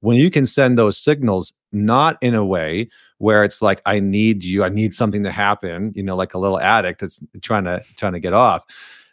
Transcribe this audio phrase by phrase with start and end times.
[0.00, 4.42] when you can send those signals not in a way where it's like i need
[4.42, 7.82] you i need something to happen you know like a little addict that's trying to
[7.96, 8.64] trying to get off.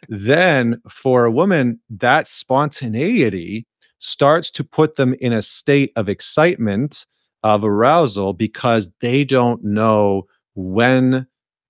[0.08, 3.66] Then for a woman that spontaneity
[3.98, 7.06] starts to put them in a state of excitement
[7.42, 11.26] of arousal because they don't know when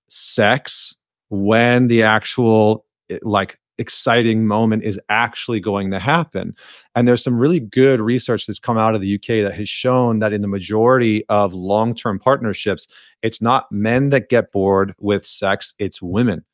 [0.09, 0.97] sex
[1.29, 6.55] when the actual eh, like exciting moment is actually going to happen.
[6.95, 10.19] And there's some really good research that's come out of the UK that has shown
[10.21, 12.89] that in the majority of long term partnerships,
[13.23, 16.45] it's not men that get bored with sex, it's women.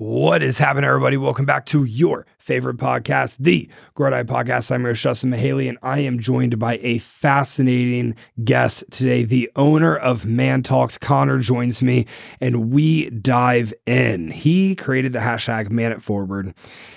[0.00, 1.18] What is happening, everybody?
[1.18, 4.72] Welcome back to your favorite podcast, the Grow Podcast.
[4.72, 9.24] I'm your Justin Mihaly, and I am joined by a fascinating guest today.
[9.24, 12.06] The owner of Man Talks, Connor, joins me,
[12.40, 14.30] and we dive in.
[14.30, 16.54] He created the hashtag Man It Forward.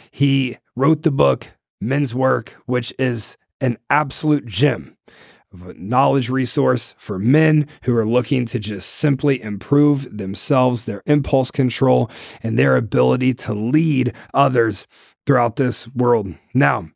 [0.09, 1.51] He wrote the book
[1.81, 4.95] Men's Work, which is an absolute gem
[5.75, 12.09] knowledge resource for men who are looking to just simply improve themselves, their impulse control,
[12.41, 14.87] and their ability to lead others
[15.25, 16.33] throughout this world.
[16.53, 16.89] Now,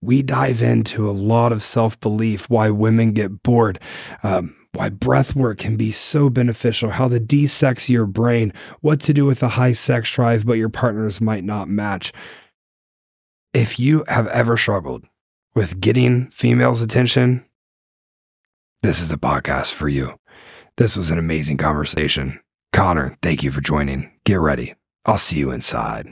[0.00, 3.80] we dive into a lot of self belief, why women get bored.
[4.22, 9.14] Um, why breath work can be so beneficial, how to de-sex your brain, what to
[9.14, 12.12] do with a high sex drive, but your partners might not match.
[13.54, 15.04] If you have ever struggled
[15.54, 17.44] with getting females' attention,
[18.82, 20.18] this is a podcast for you.
[20.76, 22.38] This was an amazing conversation.
[22.72, 24.12] Connor, thank you for joining.
[24.24, 24.74] Get ready.
[25.04, 26.06] I'll see you inside.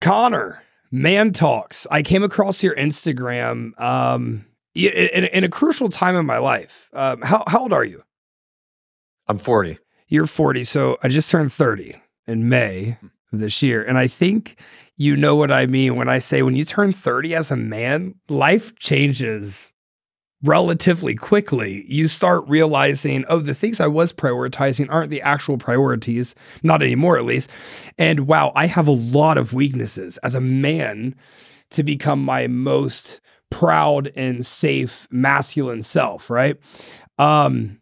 [0.00, 1.86] Connor, Man Talks.
[1.90, 6.90] I came across your Instagram um, in, in, a crucial time in my life.
[6.92, 8.02] Um, how, how old are you?
[9.28, 9.78] I'm 40.
[10.08, 10.64] You're 40.
[10.64, 11.96] So I just turned 30
[12.26, 13.82] in May of this year.
[13.82, 14.56] And I think
[14.96, 18.14] you know what I mean when I say when you turn 30 as a man,
[18.28, 19.74] life changes
[20.44, 21.84] relatively quickly.
[21.88, 27.16] You start realizing, oh, the things I was prioritizing aren't the actual priorities, not anymore
[27.18, 27.50] at least.
[27.98, 31.16] And wow, I have a lot of weaknesses as a man
[31.70, 33.20] to become my most
[33.50, 36.56] proud and safe masculine self, right?
[37.18, 37.80] Um,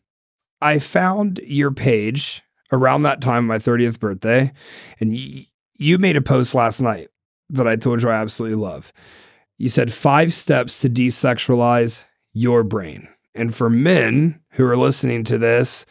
[0.60, 4.52] I found your page around that time, my 30th birthday,
[4.98, 7.08] and y- you made a post last night
[7.50, 8.92] that I told you I absolutely love.
[9.58, 13.08] You said five steps to desexualize your brain.
[13.34, 15.86] And for men who are listening to this,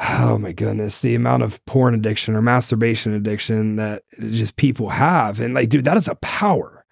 [0.00, 5.40] oh my goodness, the amount of porn addiction or masturbation addiction that just people have.
[5.40, 6.84] And like, dude, that is a power.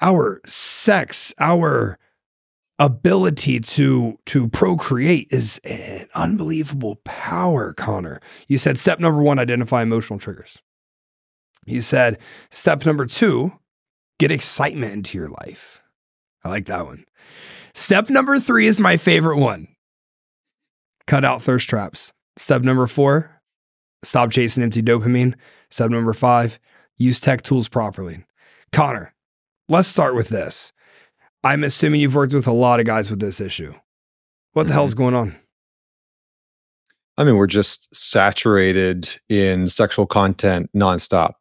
[0.00, 1.98] Our sex, our
[2.78, 8.20] ability to to procreate is an unbelievable power, Connor.
[8.46, 10.58] You said step number one, identify emotional triggers.
[11.66, 12.18] you said,
[12.50, 13.52] step number two,
[14.18, 15.82] get excitement into your life.
[16.44, 17.04] I like that one.
[17.74, 19.68] Step number three is my favorite one
[21.08, 22.12] cut out thirst traps.
[22.36, 23.40] Step number four,
[24.04, 25.34] stop chasing empty dopamine.
[25.70, 26.60] Step number five,
[26.96, 28.24] use tech tools properly.
[28.70, 29.12] Connor,
[29.68, 30.72] let's start with this.
[31.44, 33.74] I'm assuming you've worked with a lot of guys with this issue.
[34.52, 34.74] What the mm-hmm.
[34.74, 35.36] hell's going on?
[37.16, 41.32] I mean, we're just saturated in sexual content nonstop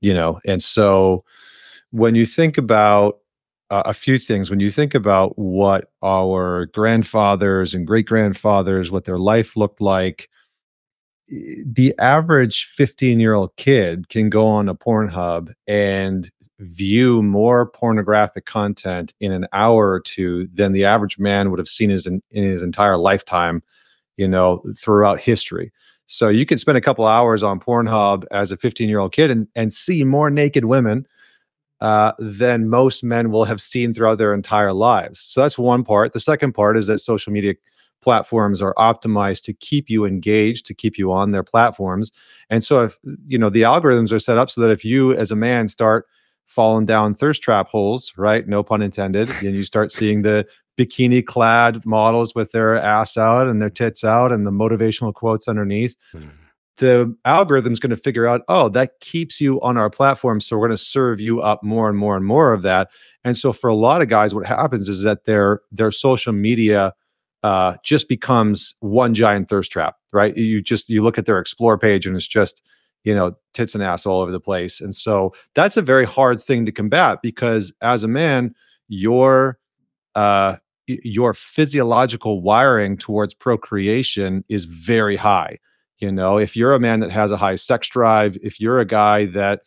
[0.00, 1.24] you know and so
[1.90, 3.18] when you think about
[3.70, 9.04] uh, a few things when you think about what our grandfathers and great grandfathers what
[9.04, 10.28] their life looked like
[11.28, 18.46] the average 15 year old kid can go on a Pornhub and view more pornographic
[18.46, 22.22] content in an hour or two than the average man would have seen his in,
[22.30, 23.62] in his entire lifetime,
[24.16, 25.72] you know, throughout history.
[26.06, 29.30] So you could spend a couple hours on Pornhub as a 15 year old kid
[29.30, 31.06] and, and see more naked women
[31.80, 35.20] uh, than most men will have seen throughout their entire lives.
[35.20, 36.12] So that's one part.
[36.12, 37.54] The second part is that social media
[38.02, 42.12] platforms are optimized to keep you engaged, to keep you on their platforms.
[42.50, 45.30] And so if you know the algorithms are set up so that if you as
[45.30, 46.06] a man start
[46.46, 48.46] falling down thirst trap holes, right?
[48.46, 49.28] No pun intended.
[49.42, 50.46] and you start seeing the
[50.78, 55.48] bikini clad models with their ass out and their tits out and the motivational quotes
[55.48, 55.96] underneath.
[56.14, 56.28] Mm.
[56.78, 60.40] The algorithm's going to figure out, oh, that keeps you on our platform.
[60.40, 62.90] So we're going to serve you up more and more and more of that.
[63.24, 66.92] And so for a lot of guys, what happens is that their their social media
[67.46, 70.36] uh, just becomes one giant thirst trap, right?
[70.36, 72.62] You just you look at their explore page and it's just
[73.04, 74.80] you know tits and ass all over the place.
[74.80, 78.54] And so that's a very hard thing to combat because as a man,
[78.88, 79.58] your
[80.16, 80.56] uh,
[80.88, 85.58] your physiological wiring towards procreation is very high
[85.98, 88.84] You know, if you're a man that has a high sex drive, if you're a
[88.86, 89.62] guy that,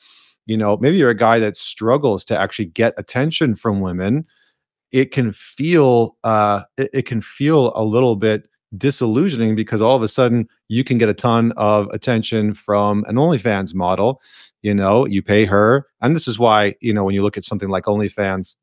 [0.45, 4.25] you know, maybe you're a guy that struggles to actually get attention from women,
[4.91, 8.47] it can feel uh it, it can feel a little bit
[8.77, 13.15] disillusioning because all of a sudden you can get a ton of attention from an
[13.15, 14.21] OnlyFans model.
[14.61, 15.87] You know, you pay her.
[16.01, 18.55] And this is why, you know, when you look at something like OnlyFans,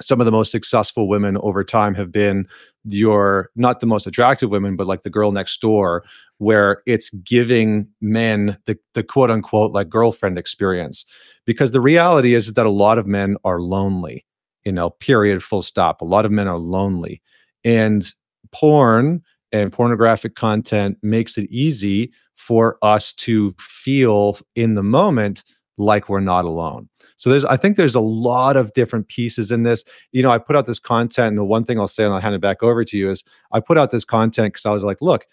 [0.00, 2.46] some of the most successful women over time have been
[2.84, 6.04] your not the most attractive women, but like the girl next door,
[6.36, 11.06] where it's giving men the, the quote unquote like girlfriend experience.
[11.46, 14.25] Because the reality is, is that a lot of men are lonely,
[14.66, 16.00] you know, period, full stop.
[16.00, 17.22] A lot of men are lonely.
[17.64, 18.12] And
[18.52, 19.22] porn
[19.52, 25.44] and pornographic content makes it easy for us to feel in the moment
[25.78, 26.88] like we're not alone.
[27.16, 29.84] So there's I think there's a lot of different pieces in this.
[30.12, 32.20] You know, I put out this content and the one thing I'll say and I'll
[32.20, 34.84] hand it back over to you is I put out this content cuz I was
[34.84, 35.26] like, look,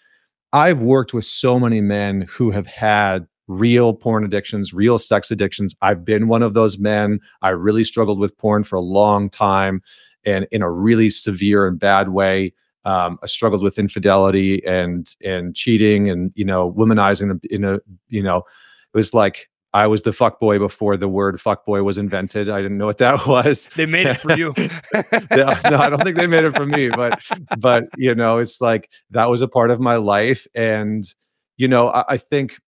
[0.52, 5.74] I've worked with so many men who have had real porn addictions, real sex addictions.
[5.82, 7.20] I've been one of those men.
[7.42, 9.82] I really struggled with porn for a long time
[10.24, 12.52] and in a really severe and bad way
[12.84, 18.22] um, I struggled with infidelity and and cheating and you know womanizing in a you
[18.22, 21.98] know it was like I was the fuck boy before the word fuck boy was
[21.98, 22.48] invented.
[22.48, 23.66] I didn't know what that was.
[23.74, 24.54] They made it for you.
[24.94, 27.22] yeah, no, I don't think they made it for me, but
[27.58, 31.04] but you know, it's like that was a part of my life, and
[31.56, 32.60] you know, I, I think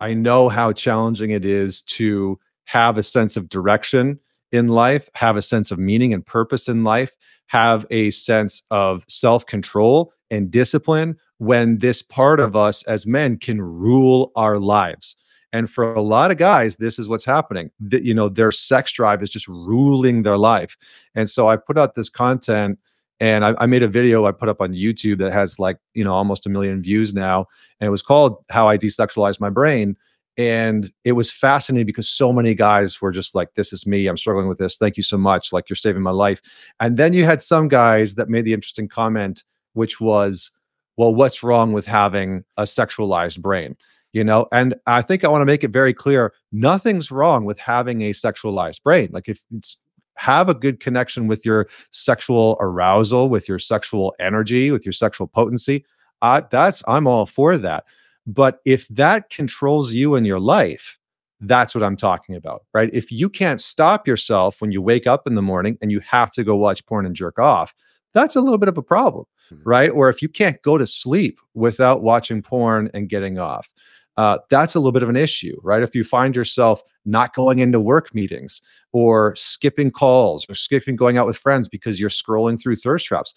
[0.00, 4.18] I know how challenging it is to have a sense of direction
[4.52, 7.16] in life, have a sense of meaning and purpose in life,
[7.46, 13.38] have a sense of self control and discipline when this part of us as men
[13.38, 15.16] can rule our lives.
[15.52, 17.70] And for a lot of guys, this is what's happening.
[17.80, 20.76] That you know, their sex drive is just ruling their life.
[21.14, 22.78] And so I put out this content
[23.20, 26.04] and I, I, made a video I put up on YouTube that has like, you
[26.04, 27.46] know, almost a million views now.
[27.80, 29.96] And it was called How I Desexualized My Brain.
[30.36, 34.06] And it was fascinating because so many guys were just like, This is me.
[34.06, 34.76] I'm struggling with this.
[34.76, 35.52] Thank you so much.
[35.52, 36.40] Like, you're saving my life.
[36.78, 39.42] And then you had some guys that made the interesting comment,
[39.72, 40.52] which was,
[40.96, 43.76] Well, what's wrong with having a sexualized brain?
[44.12, 47.58] You know, and I think I want to make it very clear nothing's wrong with
[47.58, 49.10] having a sexualized brain.
[49.12, 49.76] Like, if it's
[50.18, 55.26] have a good connection with your sexual arousal, with your sexual energy, with your sexual
[55.26, 55.84] potency,
[56.22, 57.84] uh, that's I'm all for that.
[58.26, 60.98] But if that controls you in your life,
[61.40, 62.90] that's what I'm talking about, right?
[62.92, 66.30] If you can't stop yourself when you wake up in the morning and you have
[66.32, 67.74] to go watch porn and jerk off,
[68.12, 69.68] that's a little bit of a problem, mm-hmm.
[69.68, 69.90] right?
[69.90, 73.70] Or if you can't go to sleep without watching porn and getting off,
[74.18, 75.82] uh, that's a little bit of an issue, right?
[75.82, 78.60] If you find yourself not going into work meetings
[78.92, 83.32] or skipping calls or skipping going out with friends because you're scrolling through thirst traps,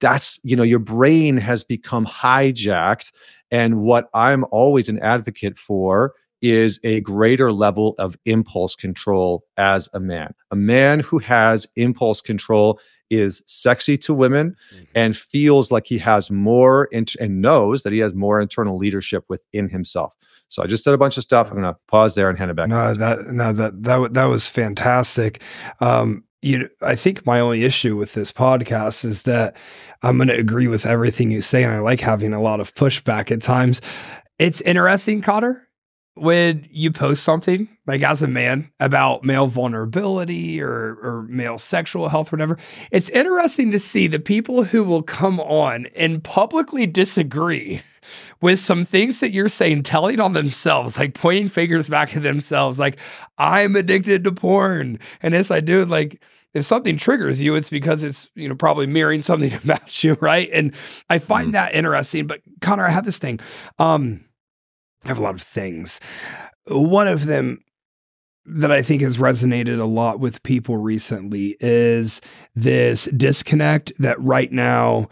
[0.00, 3.12] that's you know your brain has become hijacked
[3.50, 6.12] and what i'm always an advocate for
[6.42, 10.34] is a greater level of impulse control as a man.
[10.50, 12.80] A man who has impulse control
[13.10, 14.84] is sexy to women mm-hmm.
[14.94, 19.24] and feels like he has more int- and knows that he has more internal leadership
[19.28, 20.14] within himself.
[20.48, 21.48] So i just said a bunch of stuff.
[21.48, 22.68] I'm going to pause there and hand it back.
[22.68, 25.42] No that no that that, that was fantastic.
[25.80, 29.56] Um you know, I think my only issue with this podcast is that
[30.02, 32.74] I'm going to agree with everything you say, and I like having a lot of
[32.74, 33.80] pushback at times.
[34.38, 35.67] It's interesting, Connor,
[36.20, 42.08] when you post something like as a man about male vulnerability or, or male sexual
[42.08, 42.58] health, whatever.
[42.90, 47.80] It's interesting to see the people who will come on and publicly disagree
[48.40, 52.78] with some things that you're saying, telling on themselves, like pointing fingers back at themselves,
[52.78, 52.98] like,
[53.38, 54.98] I'm addicted to porn.
[55.22, 56.22] And as I do, like,
[56.54, 60.48] if something triggers you, it's because it's, you know, probably mirroring something about you, right?
[60.52, 60.74] And
[61.10, 61.52] I find mm.
[61.52, 62.26] that interesting.
[62.26, 63.40] But Connor, I have this thing.
[63.78, 64.24] Um,
[65.04, 66.00] I have a lot of things.
[66.66, 67.60] One of them
[68.44, 72.20] that I think has resonated a lot with people recently is
[72.54, 75.08] this disconnect that right now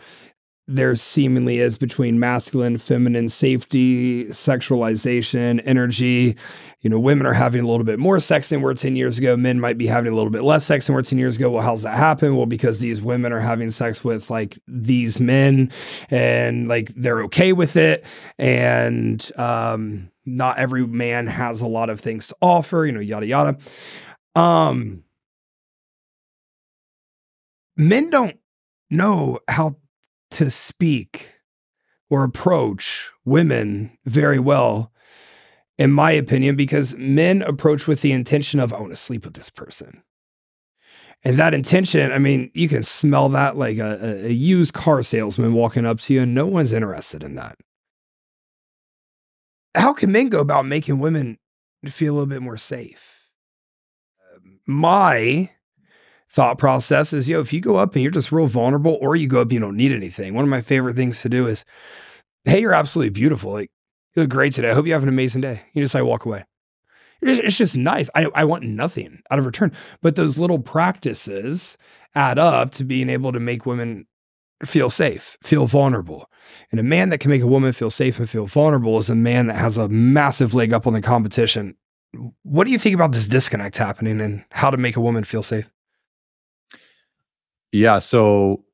[0.68, 6.36] there seemingly is between masculine, feminine safety, sexualization, energy.
[6.80, 9.16] You know, women are having a little bit more sex than we were 10 years
[9.16, 9.36] ago.
[9.36, 11.50] Men might be having a little bit less sex than we were 10 years ago.
[11.50, 12.36] Well, how's that happen?
[12.36, 15.70] Well, because these women are having sex with like these men
[16.10, 18.04] and like they're okay with it.
[18.36, 23.26] And um, not every man has a lot of things to offer, you know, yada,
[23.26, 23.58] yada.
[24.34, 25.04] Um,
[27.76, 28.36] men don't
[28.90, 29.76] know how
[30.32, 31.40] to speak
[32.10, 34.92] or approach women very well,
[35.78, 39.34] in my opinion, because men approach with the intention of, I want to sleep with
[39.34, 40.02] this person.
[41.24, 45.54] And that intention, I mean, you can smell that like a, a used car salesman
[45.54, 47.56] walking up to you, and no one's interested in that.
[49.76, 51.38] how can men go about making women
[51.86, 53.30] feel a little bit more safe?
[54.66, 55.50] My
[56.28, 59.28] thought process is, yo, if you go up and you're just real vulnerable, or you
[59.28, 60.34] go up, you don't need anything.
[60.34, 61.64] One of my favorite things to do is,
[62.44, 63.52] hey, you're absolutely beautiful.
[63.52, 63.70] Like
[64.14, 64.70] you look great today.
[64.70, 65.62] I hope you have an amazing day.
[65.72, 66.44] You just like walk away.
[67.22, 68.10] It's just nice.
[68.14, 69.72] I, I want nothing out of return.
[70.02, 71.78] But those little practices
[72.14, 74.06] add up to being able to make women
[74.64, 76.30] feel safe, feel vulnerable.
[76.70, 79.14] And a man that can make a woman feel safe and feel vulnerable is a
[79.14, 81.74] man that has a massive leg up on the competition.
[82.42, 85.42] What do you think about this disconnect happening and how to make a woman feel
[85.42, 85.70] safe?
[87.72, 88.64] Yeah, so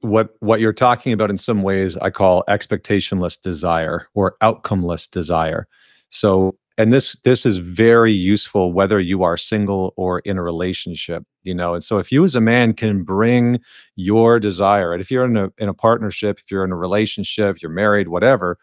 [0.00, 5.66] what what you're talking about in some ways I call expectationless desire or outcomeless desire.
[6.08, 11.24] So and this this is very useful whether you are single or in a relationship
[11.42, 13.60] you know and so if you as a man can bring
[13.96, 17.60] your desire and if you're in a in a partnership if you're in a relationship
[17.60, 18.56] you're married whatever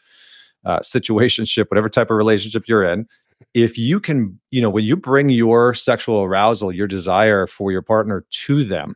[0.65, 3.05] uh, situationship whatever type of relationship you're in
[3.53, 7.83] if you can you know when you bring your sexual arousal your desire for your
[7.83, 8.95] partner to them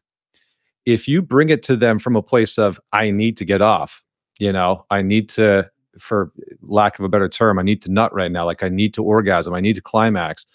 [0.85, 4.03] if you bring it to them from a place of i need to get off
[4.39, 8.13] you know i need to for lack of a better term, I need to nut
[8.13, 8.45] right now.
[8.45, 9.53] Like I need to orgasm.
[9.53, 10.45] I need to climax.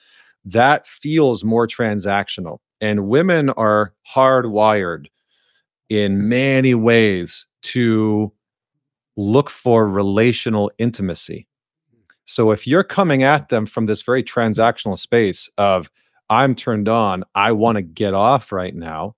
[0.44, 2.58] That feels more transactional.
[2.80, 5.06] And women are hardwired
[5.88, 8.32] in many ways to
[9.16, 11.46] look for relational intimacy.
[12.24, 15.90] So if you're coming at them from this very transactional space of,
[16.28, 19.14] I'm turned on, I want to get off right now,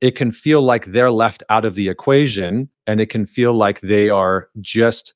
[0.00, 3.80] it can feel like they're left out of the equation and it can feel like
[3.80, 5.14] they are just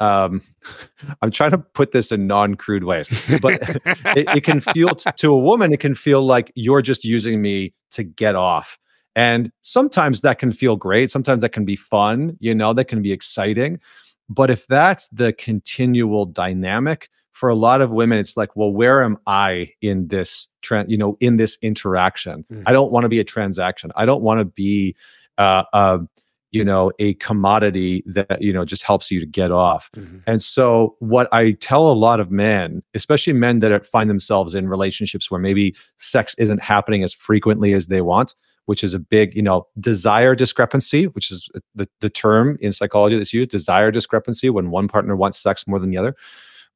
[0.00, 0.42] um,
[1.22, 3.08] I'm trying to put this in non-crude ways,
[3.40, 3.60] but
[4.16, 7.40] it, it, can feel t- to a woman, it can feel like you're just using
[7.40, 8.78] me to get off.
[9.14, 11.10] And sometimes that can feel great.
[11.10, 13.78] Sometimes that can be fun, you know, that can be exciting.
[14.28, 19.02] But if that's the continual dynamic for a lot of women, it's like, well, where
[19.02, 22.44] am I in this, tra- you know, in this interaction?
[22.50, 22.62] Mm.
[22.66, 23.90] I don't want to be a transaction.
[23.96, 24.94] I don't want to be
[25.38, 25.98] uh, uh,
[26.52, 30.18] you know a commodity that you know just helps you to get off mm-hmm.
[30.26, 34.68] and so what i tell a lot of men especially men that find themselves in
[34.68, 38.34] relationships where maybe sex isn't happening as frequently as they want
[38.66, 43.16] which is a big you know desire discrepancy which is the, the term in psychology
[43.16, 46.14] that's used desire discrepancy when one partner wants sex more than the other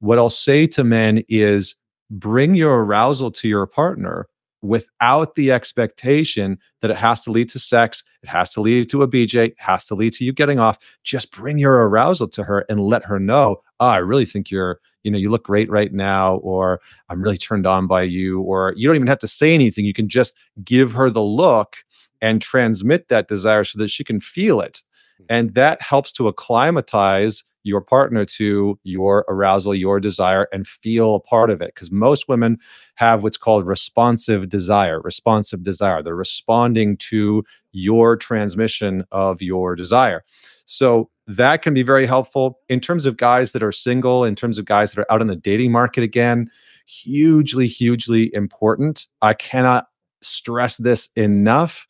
[0.00, 1.74] what i'll say to men is
[2.10, 4.28] bring your arousal to your partner
[4.62, 9.02] without the expectation that it has to lead to sex, it has to lead to
[9.02, 10.78] a BJ, it has to lead to you getting off.
[11.04, 14.80] Just bring your arousal to her and let her know, oh, I really think you're,
[15.04, 18.74] you know, you look great right now, or I'm really turned on by you, or
[18.76, 19.84] you don't even have to say anything.
[19.84, 20.34] You can just
[20.64, 21.76] give her the look
[22.20, 24.82] and transmit that desire so that she can feel it.
[25.18, 25.24] Hmm.
[25.28, 31.20] And that helps to acclimatize your partner to your arousal, your desire, and feel a
[31.20, 31.74] part of it.
[31.74, 32.58] Because most women
[32.94, 36.00] have what's called responsive desire, responsive desire.
[36.00, 40.24] They're responding to your transmission of your desire.
[40.64, 44.58] So that can be very helpful in terms of guys that are single, in terms
[44.58, 46.48] of guys that are out in the dating market again.
[46.86, 49.08] Hugely, hugely important.
[49.22, 49.88] I cannot
[50.20, 51.86] stress this enough.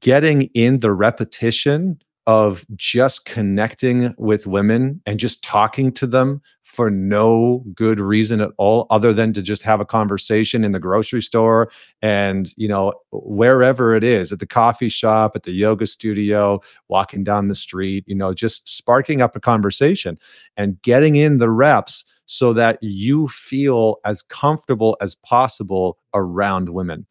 [0.00, 2.00] Getting in the repetition
[2.30, 8.50] of just connecting with women and just talking to them for no good reason at
[8.56, 11.72] all other than to just have a conversation in the grocery store
[12.02, 17.24] and you know wherever it is at the coffee shop at the yoga studio walking
[17.24, 20.16] down the street you know just sparking up a conversation
[20.56, 27.04] and getting in the reps so that you feel as comfortable as possible around women.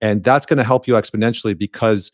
[0.00, 2.10] And that's going to help you exponentially because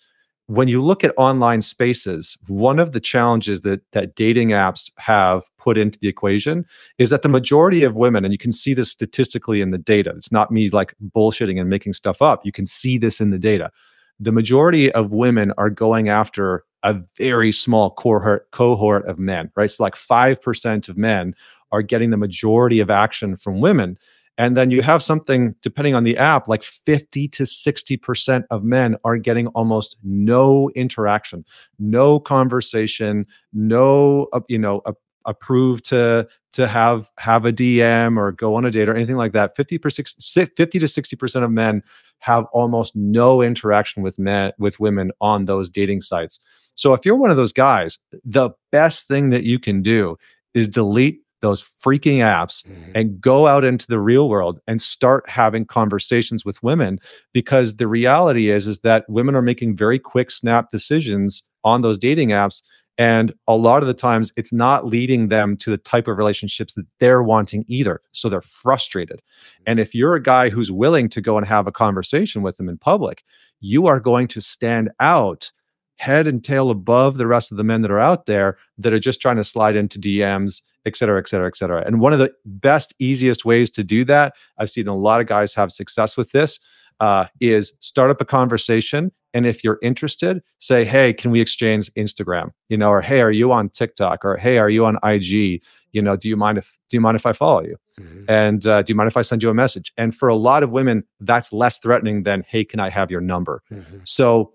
[0.48, 5.44] when you look at online spaces, one of the challenges that that dating apps have
[5.58, 6.64] put into the equation
[6.96, 10.10] is that the majority of women, and you can see this statistically in the data.
[10.16, 12.46] It's not me like bullshitting and making stuff up.
[12.46, 13.70] You can see this in the data.
[14.18, 19.70] The majority of women are going after a very small cohort cohort of men, right?
[19.70, 21.34] So like 5% of men
[21.72, 23.98] are getting the majority of action from women.
[24.38, 28.96] And then you have something, depending on the app, like 50 to 60% of men
[29.04, 31.44] are getting almost no interaction,
[31.80, 34.80] no conversation, no, uh, you know,
[35.26, 39.32] approved to to have have a DM or go on a date or anything like
[39.32, 39.54] that.
[39.56, 40.08] 50 percent
[40.56, 41.82] 50 to 60% of men
[42.20, 46.40] have almost no interaction with men with women on those dating sites.
[46.74, 50.16] So if you're one of those guys, the best thing that you can do
[50.54, 52.92] is delete those freaking apps mm-hmm.
[52.94, 56.98] and go out into the real world and start having conversations with women
[57.32, 61.98] because the reality is is that women are making very quick snap decisions on those
[61.98, 62.62] dating apps
[62.98, 66.74] And a lot of the times it's not leading them to the type of relationships
[66.74, 68.00] that they're wanting either.
[68.12, 69.22] So they're frustrated.
[69.66, 72.68] And if you're a guy who's willing to go and have a conversation with them
[72.68, 73.22] in public,
[73.60, 75.52] you are going to stand out
[75.98, 78.98] head and tail above the rest of the men that are out there that are
[78.98, 81.82] just trying to slide into DMs, et cetera, et cetera, et cetera.
[81.84, 85.26] And one of the best, easiest ways to do that, I've seen a lot of
[85.26, 86.60] guys have success with this,
[87.00, 89.12] uh, is start up a conversation.
[89.34, 92.50] And if you're interested, say, hey, can we exchange Instagram?
[92.68, 94.24] You know, or hey, are you on TikTok?
[94.24, 95.62] Or hey, are you on IG?
[95.92, 97.76] You know, do you mind if do you mind if I follow you?
[98.00, 98.24] Mm-hmm.
[98.28, 99.92] And uh, do you mind if I send you a message?
[99.96, 103.20] And for a lot of women, that's less threatening than hey, can I have your
[103.20, 103.62] number?
[103.70, 103.98] Mm-hmm.
[104.04, 104.52] So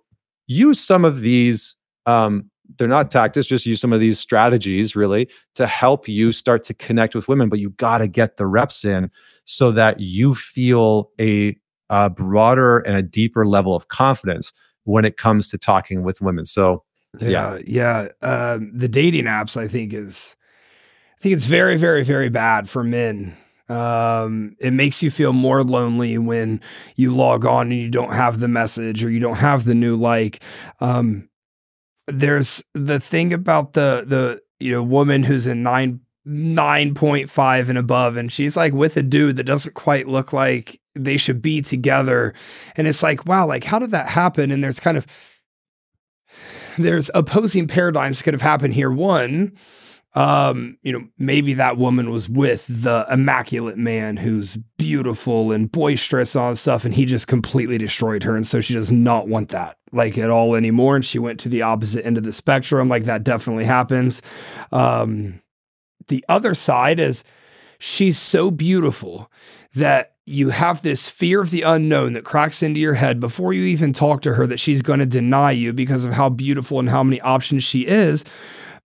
[0.47, 5.29] use some of these um, they're not tactics just use some of these strategies really
[5.55, 8.83] to help you start to connect with women but you got to get the reps
[8.83, 9.09] in
[9.45, 11.55] so that you feel a,
[11.89, 14.53] a, broader and a deeper level of confidence
[14.85, 16.83] when it comes to talking with women so
[17.19, 18.27] yeah yeah, yeah.
[18.27, 20.35] Um, the dating apps i think is
[21.17, 23.35] i think it's very very very bad for men
[23.69, 26.61] um, it makes you feel more lonely when
[26.95, 29.95] you log on and you don't have the message or you don't have the new
[29.95, 30.43] like.
[30.79, 31.29] Um,
[32.07, 38.15] there's the thing about the the you know woman who's in nine 9.5 and above
[38.15, 42.33] and she's like with a dude that doesn't quite look like they should be together.
[42.77, 44.51] And it's like wow like how did that happen?
[44.51, 45.05] And there's kind of
[46.77, 48.91] there's opposing paradigms could have happened here.
[48.91, 49.53] One
[50.15, 56.35] um, you know, maybe that woman was with the immaculate man who's beautiful and boisterous
[56.35, 58.35] and all stuff, and he just completely destroyed her.
[58.35, 60.95] And so she does not want that like at all anymore.
[60.95, 62.89] And she went to the opposite end of the spectrum.
[62.89, 64.21] Like that definitely happens.
[64.71, 65.41] Um,
[66.07, 67.23] the other side is
[67.79, 69.31] she's so beautiful
[69.75, 73.63] that you have this fear of the unknown that cracks into your head before you
[73.65, 76.89] even talk to her that she's going to deny you because of how beautiful and
[76.89, 78.23] how many options she is.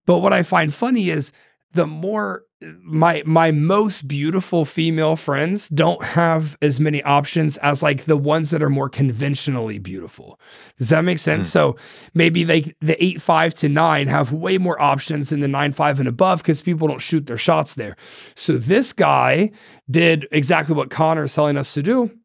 [0.08, 1.32] But what I find funny is
[1.74, 2.44] the more
[2.82, 8.48] my my most beautiful female friends don't have as many options as like the ones
[8.48, 10.40] that are more conventionally beautiful.
[10.78, 11.48] Does that make sense?
[11.48, 11.50] Mm.
[11.50, 11.76] So
[12.14, 16.00] maybe like the eight five to nine have way more options than the nine five
[16.00, 17.94] and above because people don't shoot their shots there.
[18.34, 19.50] So this guy
[19.90, 22.17] did exactly what Connor's telling us to do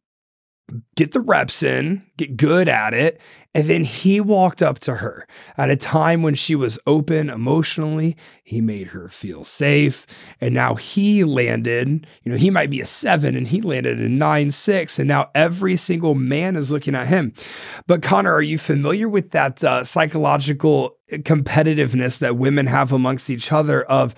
[0.95, 3.19] get the reps in, get good at it.
[3.53, 8.17] And then he walked up to her at a time when she was open emotionally.
[8.43, 10.07] He made her feel safe.
[10.41, 14.09] And now he landed, you know, he might be a seven and he landed a
[14.09, 14.97] nine, six.
[14.97, 17.33] And now every single man is looking at him.
[17.85, 23.51] But Connor, are you familiar with that uh, psychological competitiveness that women have amongst each
[23.51, 24.15] other of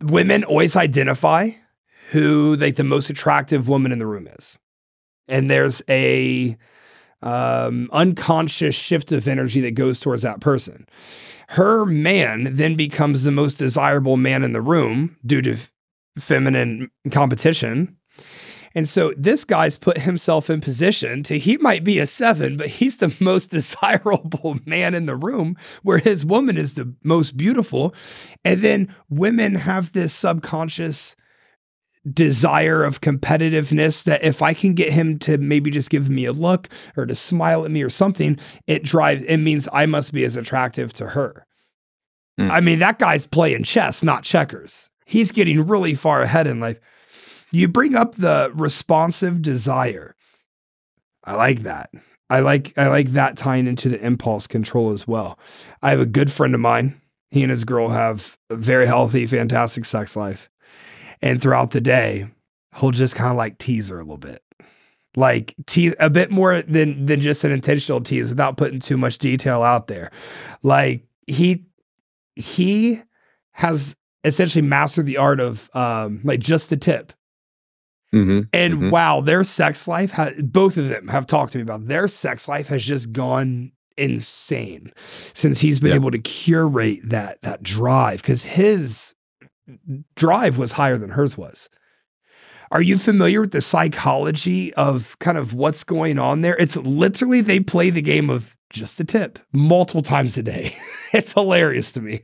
[0.00, 1.50] women always identify
[2.10, 4.58] who like the most attractive woman in the room is?
[5.28, 6.56] And there's a
[7.22, 10.86] um, unconscious shift of energy that goes towards that person.
[11.48, 15.70] Her man then becomes the most desirable man in the room due to f-
[16.18, 17.96] feminine competition.
[18.74, 22.68] And so this guy's put himself in position to he might be a seven, but
[22.68, 27.94] he's the most desirable man in the room where his woman is the most beautiful.
[28.44, 31.16] And then women have this subconscious
[32.10, 36.32] desire of competitiveness that if I can get him to maybe just give me a
[36.32, 40.24] look or to smile at me or something, it drives, it means I must be
[40.24, 41.46] as attractive to her.
[42.40, 42.50] Mm.
[42.50, 44.90] I mean, that guy's playing chess, not checkers.
[45.06, 46.80] He's getting really far ahead in life.
[47.50, 50.16] You bring up the responsive desire.
[51.24, 51.90] I like that.
[52.30, 55.38] I like I like that tying into the impulse control as well.
[55.82, 56.98] I have a good friend of mine.
[57.30, 60.50] He and his girl have a very healthy, fantastic sex life.
[61.22, 62.28] And throughout the day,
[62.78, 64.42] he'll just kind of like tease her a little bit.
[65.14, 69.18] Like tease a bit more than than just an intentional tease without putting too much
[69.18, 70.10] detail out there.
[70.62, 71.66] Like he
[72.34, 73.02] he
[73.52, 77.12] has essentially mastered the art of um like just the tip.
[78.14, 78.90] Mm-hmm, and mm-hmm.
[78.90, 82.48] wow, their sex life has both of them have talked to me about their sex
[82.48, 84.92] life has just gone insane
[85.34, 85.96] since he's been yep.
[85.96, 89.14] able to curate that that drive because his
[90.16, 91.68] drive was higher than hers was.
[92.70, 96.56] Are you familiar with the psychology of kind of what's going on there?
[96.56, 100.74] It's literally they play the game of just the tip multiple times a day.
[101.12, 102.20] it's hilarious to me.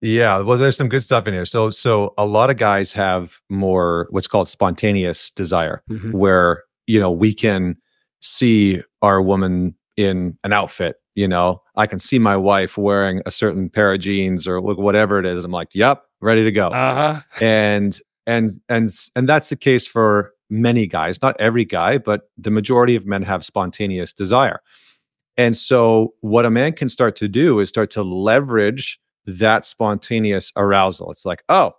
[0.00, 1.44] Yeah, well, there's some good stuff in here.
[1.44, 6.12] So, so a lot of guys have more what's called spontaneous desire, mm-hmm.
[6.12, 7.76] where you know we can
[8.20, 10.96] see our woman in an outfit.
[11.16, 14.78] You know, I can see my wife wearing a certain pair of jeans or look,
[14.78, 15.42] whatever it is.
[15.42, 16.68] I'm like, yep, ready to go.
[16.68, 17.20] Uh-huh.
[17.40, 22.50] And and and and that's the case for many guys, not every guy, but the
[22.50, 24.60] majority of men have spontaneous desire.
[25.36, 30.52] And so what a man can start to do is start to leverage that spontaneous
[30.56, 31.10] arousal.
[31.10, 31.72] It's like, oh,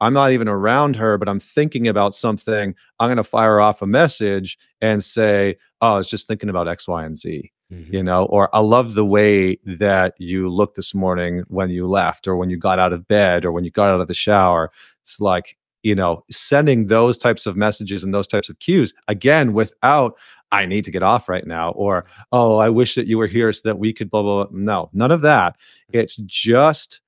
[0.00, 2.74] I'm not even around her, but I'm thinking about something.
[3.00, 6.68] I'm going to fire off a message and say, oh, I was just thinking about
[6.68, 7.50] X, Y, and Z.
[7.72, 7.94] Mm-hmm.
[7.94, 12.28] You know, or I love the way that you looked this morning when you left,
[12.28, 14.70] or when you got out of bed, or when you got out of the shower.
[15.02, 19.52] It's like, you know, sending those types of messages and those types of cues again
[19.52, 20.16] without,
[20.52, 23.52] I need to get off right now, or, oh, I wish that you were here
[23.52, 24.56] so that we could blah, blah, blah.
[24.56, 25.54] No, none of that.
[25.54, 25.98] Mm-hmm.
[25.98, 27.00] It's just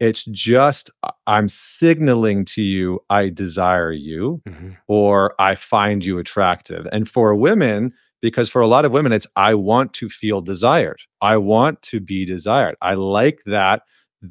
[0.00, 0.90] it's just
[1.26, 4.72] I'm signaling to you I desire you mm-hmm.
[4.88, 6.86] or I find you attractive.
[6.92, 11.00] And for women, because for a lot of women, it's I want to feel desired.
[11.20, 12.76] I want to be desired.
[12.82, 13.82] I like that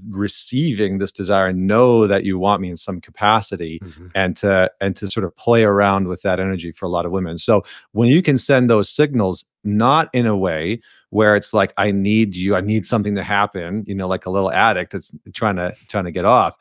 [0.09, 4.07] receiving this desire and know that you want me in some capacity mm-hmm.
[4.15, 7.11] and to and to sort of play around with that energy for a lot of
[7.11, 10.79] women so when you can send those signals not in a way
[11.09, 14.31] where it's like i need you i need something to happen you know like a
[14.31, 16.55] little addict that's trying to trying to get off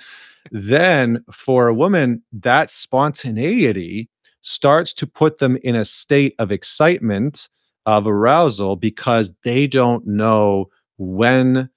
[0.51, 4.09] then for a woman that spontaneity
[4.42, 7.49] starts to put them in a state of excitement
[7.87, 10.68] of arousal because they don't know
[10.99, 11.68] when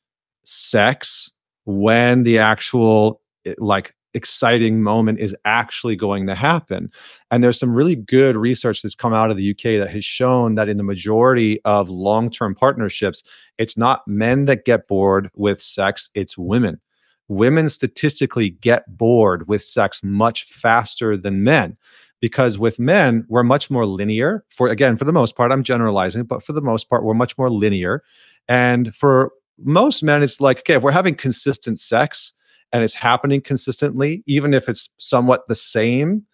[0.44, 1.32] sex
[1.68, 6.90] when the actual eh, like exciting moment is actually going to happen.
[7.30, 10.56] And there's some really good research that's come out of the UK that has shown
[10.56, 13.22] that in the majority of long term partnerships,
[13.58, 16.80] it's not men that get bored with sex, it's women.
[17.28, 21.76] Women statistically get bored with sex much faster than men
[22.22, 24.46] because with men, we're much more linear.
[24.50, 27.38] For again, for the most part, I'm generalizing, but for the most part, we're much
[27.38, 28.02] more linear.
[28.48, 32.34] And for most men, it's like, okay, if we're having consistent sex
[32.72, 36.26] and it's happening consistently, even if it's somewhat the same,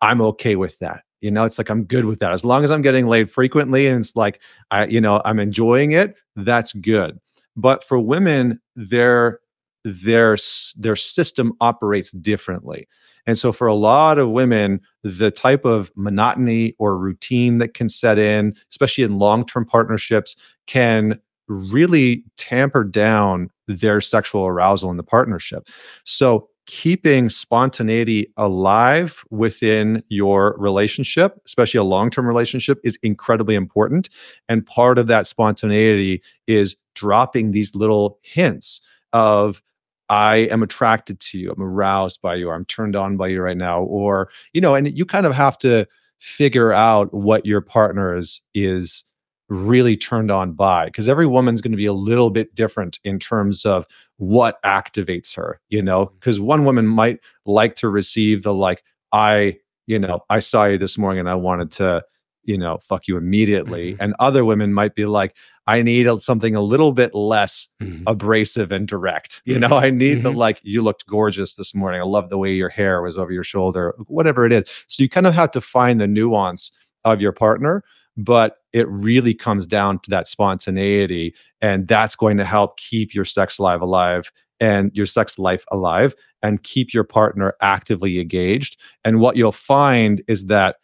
[0.00, 1.02] I'm okay with that.
[1.20, 2.32] You know, it's like I'm good with that.
[2.32, 4.40] As long as I'm getting laid frequently and it's like
[4.70, 7.20] I, you know, I'm enjoying it, that's good.
[7.56, 9.40] But for women, their
[9.84, 10.36] their
[10.76, 12.88] their system operates differently.
[13.26, 17.88] And so for a lot of women, the type of monotony or routine that can
[17.88, 25.02] set in, especially in long-term partnerships, can really tamper down their sexual arousal in the
[25.02, 25.68] partnership.
[26.04, 34.08] So, keeping spontaneity alive within your relationship, especially a long term relationship, is incredibly important.
[34.48, 38.80] And part of that spontaneity is dropping these little hints
[39.12, 39.62] of,
[40.08, 41.50] I am attracted to you.
[41.50, 42.50] I'm aroused by you.
[42.50, 43.82] I'm turned on by you right now.
[43.82, 45.86] Or, you know, and you kind of have to
[46.18, 49.04] figure out what your partner is is
[49.50, 53.18] really turned on by because every woman's going to be a little bit different in
[53.18, 53.84] terms of
[54.16, 56.46] what activates her you know because mm-hmm.
[56.46, 60.96] one woman might like to receive the like i you know i saw you this
[60.96, 62.00] morning and i wanted to
[62.44, 64.02] you know fuck you immediately mm-hmm.
[64.02, 65.34] and other women might be like
[65.66, 68.04] i need something a little bit less mm-hmm.
[68.06, 72.04] abrasive and direct you know i need the like you looked gorgeous this morning i
[72.04, 75.26] love the way your hair was over your shoulder whatever it is so you kind
[75.26, 76.70] of have to find the nuance
[77.04, 77.82] of your partner
[78.24, 83.24] but it really comes down to that spontaneity and that's going to help keep your
[83.24, 84.30] sex life alive
[84.60, 88.80] and your sex life alive and keep your partner actively engaged.
[89.04, 90.76] And what you'll find is that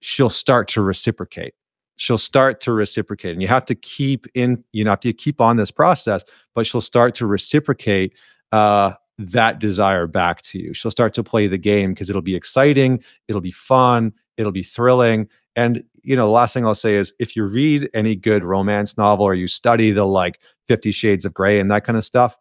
[0.00, 1.54] she'll start to reciprocate.
[1.96, 5.38] She'll start to reciprocate and you have to keep in you know have to keep
[5.38, 8.14] on this process but she'll start to reciprocate
[8.52, 10.72] uh that desire back to you.
[10.72, 14.62] She'll start to play the game because it'll be exciting it'll be fun it'll be
[14.62, 18.42] thrilling and you know, the last thing I'll say is if you read any good
[18.42, 22.04] romance novel or you study the like 50 shades of gray and that kind of
[22.04, 22.36] stuff,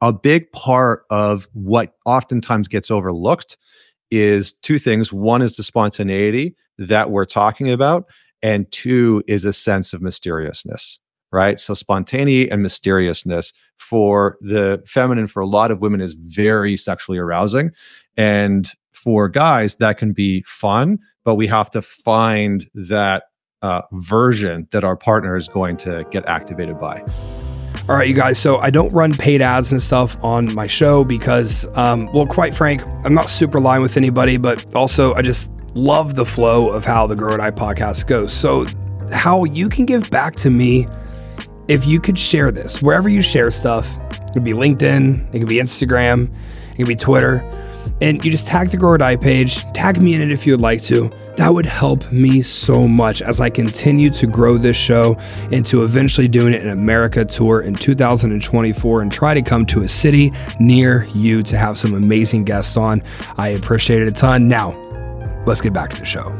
[0.00, 3.56] a big part of what oftentimes gets overlooked
[4.10, 5.12] is two things.
[5.12, 8.08] One is the spontaneity that we're talking about,
[8.42, 11.00] and two is a sense of mysteriousness,
[11.32, 11.58] right?
[11.58, 17.18] So, spontaneity and mysteriousness for the feminine, for a lot of women, is very sexually
[17.18, 17.72] arousing.
[18.16, 18.70] And
[19.08, 23.22] for guys, that can be fun, but we have to find that
[23.62, 27.02] uh, version that our partner is going to get activated by.
[27.88, 28.38] All right, you guys.
[28.38, 32.54] So I don't run paid ads and stuff on my show because, um, well, quite
[32.54, 36.84] frank, I'm not super aligned with anybody, but also I just love the flow of
[36.84, 38.30] how the Grow or Die podcast goes.
[38.30, 38.66] So,
[39.10, 40.86] how you can give back to me
[41.66, 43.96] if you could share this wherever you share stuff.
[44.10, 46.30] It could be LinkedIn, it could be Instagram,
[46.72, 47.42] it could be Twitter
[48.00, 50.52] and you just tag the Grow or Die page, tag me in it if you
[50.52, 51.10] would like to.
[51.36, 55.16] That would help me so much as I continue to grow this show
[55.50, 60.32] into eventually doing in America tour in 2024 and try to come to a city
[60.58, 63.02] near you to have some amazing guests on.
[63.36, 64.48] I appreciate it a ton.
[64.48, 64.76] Now,
[65.46, 66.34] let's get back to the show.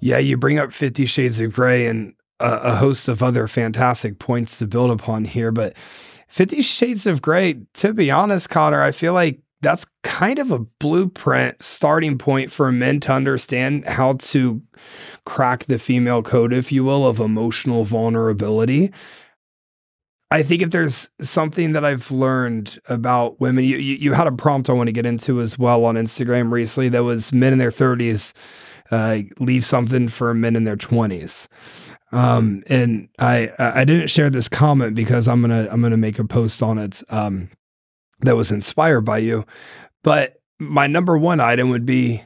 [0.00, 4.18] Yeah, you bring up 50 Shades of Grey and a, a host of other fantastic
[4.18, 5.74] points to build upon here, but
[6.34, 10.60] Fifty Shades of Grey, to be honest, Connor, I feel like that's kind of a
[10.60, 14.62] blueprint starting point for men to understand how to
[15.26, 18.92] crack the female code, if you will, of emotional vulnerability.
[20.30, 24.32] I think if there's something that I've learned about women, you, you, you had a
[24.32, 27.58] prompt I want to get into as well on Instagram recently that was men in
[27.58, 28.32] their 30s
[28.90, 31.48] uh, leave something for men in their 20s.
[32.12, 36.24] Um, and I I didn't share this comment because I'm gonna I'm gonna make a
[36.24, 37.50] post on it um,
[38.24, 39.44] that was inspired by you.
[40.02, 42.22] But my number one item would be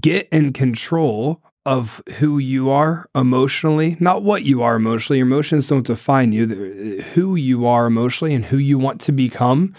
[0.00, 5.18] get in control of who you are emotionally, not what you are emotionally.
[5.18, 9.74] Your emotions don't define you, who you are emotionally and who you want to become.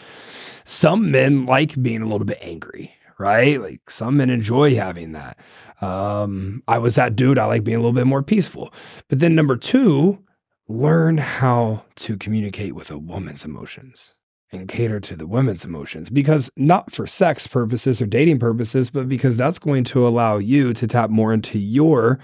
[0.63, 3.59] Some men like being a little bit angry, right?
[3.59, 5.39] Like some men enjoy having that.
[5.81, 7.39] Um, I was that dude.
[7.39, 8.71] I like being a little bit more peaceful.
[9.09, 10.19] But then number two,
[10.67, 14.13] learn how to communicate with a woman's emotions
[14.51, 19.07] and cater to the women's emotions because not for sex purposes or dating purposes, but
[19.07, 22.19] because that's going to allow you to tap more into your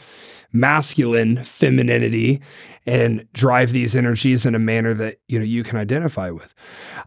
[0.52, 2.42] masculine femininity
[2.86, 6.54] and drive these energies in a manner that you know you can identify with.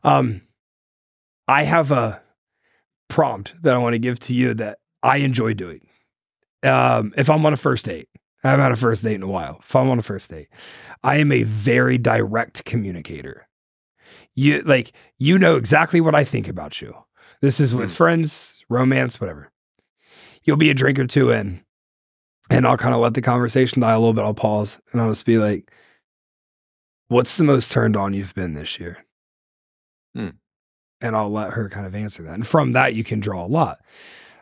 [0.04, 0.42] Um,
[1.48, 2.22] I have a
[3.08, 5.86] prompt that I want to give to you that I enjoy doing.
[6.62, 8.08] Um, if I'm on a first date,
[8.44, 9.60] I haven't had a first date in a while.
[9.62, 10.48] If I'm on a first date,
[11.02, 13.48] I am a very direct communicator
[14.40, 16.96] you like you know exactly what I think about you.
[17.42, 17.96] This is with mm.
[17.96, 19.50] friends, romance, whatever.
[20.44, 21.62] You'll be a drink or two in,
[22.48, 24.24] and I'll kind of let the conversation die a little bit.
[24.24, 25.70] I'll pause and I'll just be like,
[27.08, 29.04] "What's the most turned on you've been this year?"
[30.14, 30.30] Hmm.
[31.02, 33.46] And I'll let her kind of answer that, and from that you can draw a
[33.46, 33.80] lot.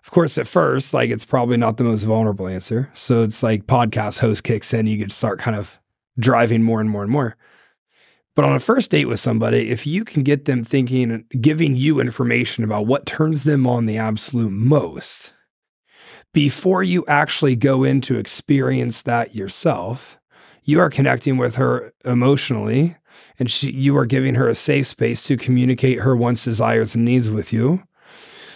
[0.05, 2.89] Of course, at first, like it's probably not the most vulnerable answer.
[2.95, 5.79] So it's like podcast host kicks in, you could start kind of
[6.19, 7.37] driving more and more and more.
[8.39, 11.99] But on a first date with somebody, if you can get them thinking, giving you
[11.99, 15.33] information about what turns them on the absolute most
[16.33, 20.21] before you actually go in to experience that yourself,
[20.63, 22.97] you are connecting with her emotionally
[23.41, 27.05] and she, you are giving her a safe space to communicate her wants, desires, and
[27.05, 27.83] needs with you.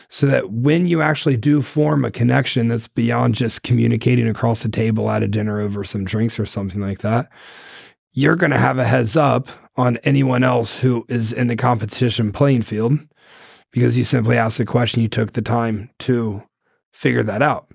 [0.09, 4.69] So that when you actually do form a connection that's beyond just communicating across the
[4.69, 7.29] table at a dinner over some drinks or something like that,
[8.13, 12.33] you're going to have a heads up on anyone else who is in the competition
[12.33, 12.99] playing field
[13.73, 16.43] because you simply asked the question, you took the time to
[16.93, 17.69] figure that out.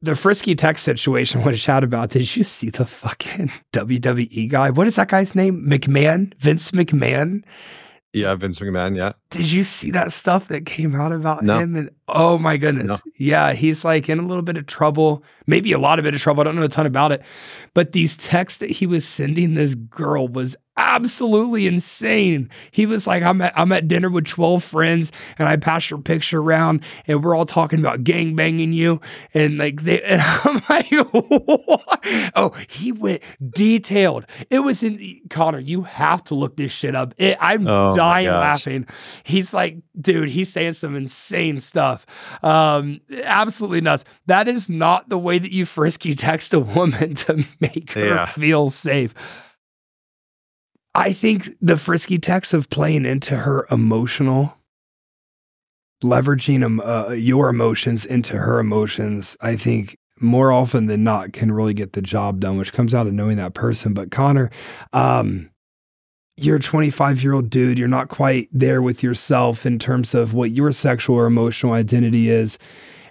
[0.00, 2.10] The frisky tech situation, I want to chat about.
[2.10, 4.70] Did you see the fucking WWE guy?
[4.70, 5.64] What is that guy's name?
[5.68, 6.34] McMahon?
[6.38, 7.44] Vince McMahon?
[8.12, 8.96] Yeah, Vince McMahon.
[8.96, 9.12] Yeah.
[9.30, 11.60] Did you see that stuff that came out about no.
[11.60, 11.76] him?
[11.76, 12.86] And oh my goodness.
[12.86, 12.98] No.
[13.16, 16.20] Yeah, he's like in a little bit of trouble, maybe a lot of bit of
[16.20, 16.42] trouble.
[16.42, 17.22] I don't know a ton about it.
[17.74, 22.48] But these texts that he was sending this girl was absolutely insane.
[22.70, 26.00] He was like, I'm at, I'm at dinner with 12 friends and I passed your
[26.00, 29.00] picture around and we're all talking about gang banging you.
[29.34, 32.32] And like, they, and I'm like, what?
[32.34, 34.26] oh, he went detailed.
[34.50, 37.14] It was in Connor, you have to look this shit up.
[37.18, 38.86] It, I'm oh dying laughing.
[39.24, 42.01] He's like, dude, he's saying some insane stuff.
[42.42, 44.04] Um, absolutely nuts.
[44.26, 48.26] That is not the way that you frisky text a woman to make her yeah.
[48.26, 49.14] feel safe.
[50.94, 54.58] I think the frisky text of playing into her emotional,
[56.04, 61.50] leveraging um, uh, your emotions into her emotions, I think more often than not can
[61.50, 63.94] really get the job done, which comes out of knowing that person.
[63.94, 64.50] But Connor,
[64.92, 65.50] um,
[66.44, 67.78] you're a 25 year old dude.
[67.78, 72.30] You're not quite there with yourself in terms of what your sexual or emotional identity
[72.30, 72.58] is.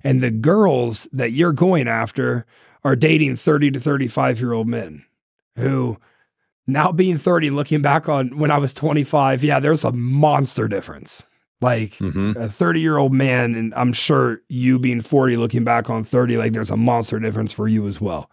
[0.04, 2.46] And the girls that you're going after
[2.84, 5.06] are dating 30 to 35 year old men
[5.56, 5.98] who
[6.68, 11.26] now being 30, looking back on when I was 25, yeah, there's a monster difference.
[11.60, 12.34] Like mm-hmm.
[12.38, 16.38] a 30 year old man, and I'm sure you being 40, looking back on 30,
[16.38, 18.32] like there's a monster difference for you as well.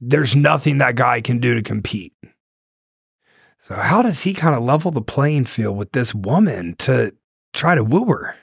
[0.00, 2.12] There's nothing that guy can do to compete.
[3.64, 7.14] So, how does he kind of level the playing field with this woman to
[7.54, 8.36] try to woo her?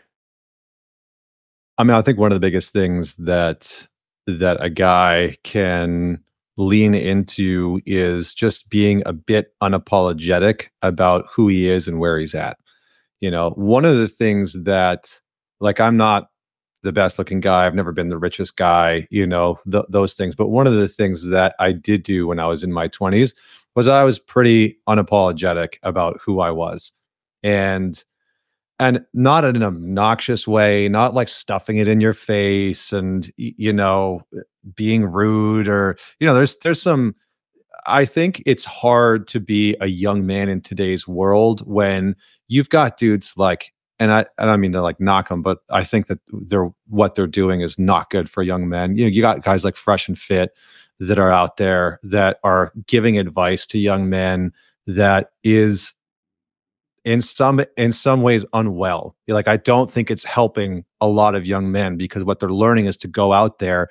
[1.77, 3.87] I mean, I think one of the biggest things that
[4.25, 6.23] that a guy can
[6.57, 12.33] lean into is just being a bit unapologetic about who he is and where he's
[12.33, 12.57] at.
[13.19, 15.21] You know, one of the things that,
[15.59, 16.29] like, I'm not
[16.81, 20.35] the best looking guy, I've never been the richest guy, you know, th- those things.
[20.35, 23.33] But one of the things that I did do when I was in my 20s
[23.75, 26.91] was I was pretty unapologetic about who I was.
[27.43, 28.03] And
[28.79, 33.71] and not in an obnoxious way, not like stuffing it in your face and you
[33.71, 34.21] know
[34.75, 37.15] being rude or you know there's there's some
[37.85, 42.15] I think it's hard to be a young man in today's world when
[42.47, 45.83] you've got dudes like and I, I don't mean to like knock them, but I
[45.83, 48.95] think that they're what they're doing is not good for young men.
[48.95, 50.49] You know, you got guys like Fresh and Fit
[51.01, 54.53] that are out there that are giving advice to young men
[54.85, 55.93] that is
[57.03, 59.15] in some in some ways unwell.
[59.27, 62.85] Like I don't think it's helping a lot of young men because what they're learning
[62.85, 63.89] is to go out there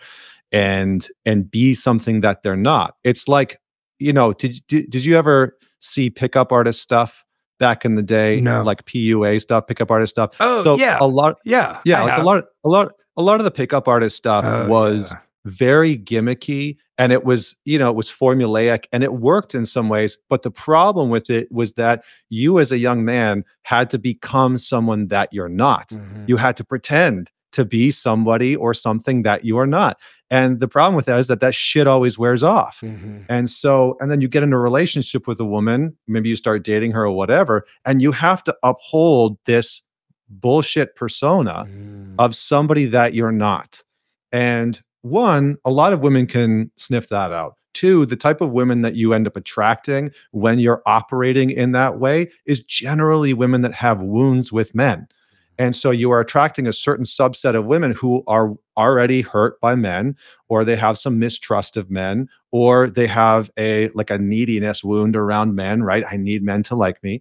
[0.52, 2.94] and and be something that they're not.
[3.02, 3.60] It's like,
[3.98, 7.24] you know, did did, did you ever see pickup artist stuff?
[7.58, 8.62] back in the day, no.
[8.62, 10.34] like PUA stuff, pickup artist stuff.
[10.40, 13.44] Oh, so yeah, a lot, yeah, yeah, like a lot, a lot, a lot of
[13.44, 15.20] the pickup artist stuff Oh, was yeah.
[15.46, 19.88] Very gimmicky, and it was, you know, it was formulaic, and it worked in some
[19.88, 20.18] ways.
[20.28, 24.58] But the problem with it was that you, as a young man, had to become
[24.58, 25.88] someone that you're not.
[25.90, 26.28] Mhm.
[26.28, 29.98] You had to pretend to be somebody or something that you are not.
[30.30, 32.80] And the problem with that is that that shit always wears off.
[32.80, 33.24] Mhm.
[33.28, 36.62] And so, and then you get in a relationship with a woman, maybe you start
[36.62, 39.82] dating her or whatever, and you have to uphold this
[40.28, 42.14] bullshit persona Mm.
[42.20, 43.82] of somebody that you're not.
[44.30, 47.56] And one, a lot of women can sniff that out.
[47.72, 51.98] Two, the type of women that you end up attracting when you're operating in that
[51.98, 54.98] way is generally women that have wounds with men.
[54.98, 55.66] Mm-hmm.
[55.66, 59.74] And so you are attracting a certain subset of women who are already hurt by
[59.74, 60.16] men,
[60.48, 65.14] or they have some mistrust of men, or they have a like a neediness wound
[65.14, 66.04] around men, right?
[66.10, 67.20] I need men to like me.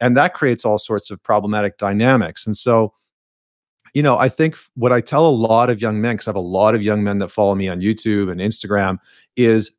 [0.00, 2.46] And that creates all sorts of problematic dynamics.
[2.46, 2.92] And so,
[3.94, 6.36] you know, I think what I tell a lot of young men, because I have
[6.36, 8.98] a lot of young men that follow me on YouTube and Instagram,
[9.36, 9.70] is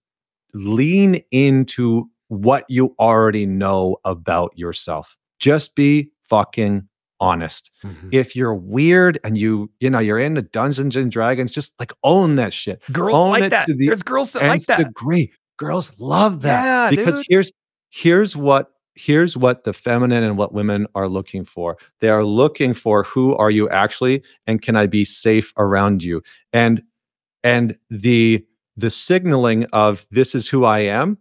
[0.54, 5.15] lean into what you already know about yourself.
[5.39, 6.88] Just be fucking
[7.19, 7.69] honest.
[7.84, 8.13] Mhm.
[8.13, 12.36] If you're weird and you, you know, you're into Dungeons and Dragons, just like own
[12.38, 12.82] that shit.
[12.91, 13.67] Girls Own like that.
[13.67, 14.78] the There's girls that like that.
[14.78, 15.32] degree.
[15.58, 17.26] Girls love that Yeah, because dude.
[17.30, 17.52] here's
[17.89, 21.77] here's what here's what the feminine and what women are looking for.
[21.99, 26.21] They are looking for who are you actually and can I be safe around you?
[26.51, 26.81] And
[27.43, 31.17] and the the signaling of this is who I am.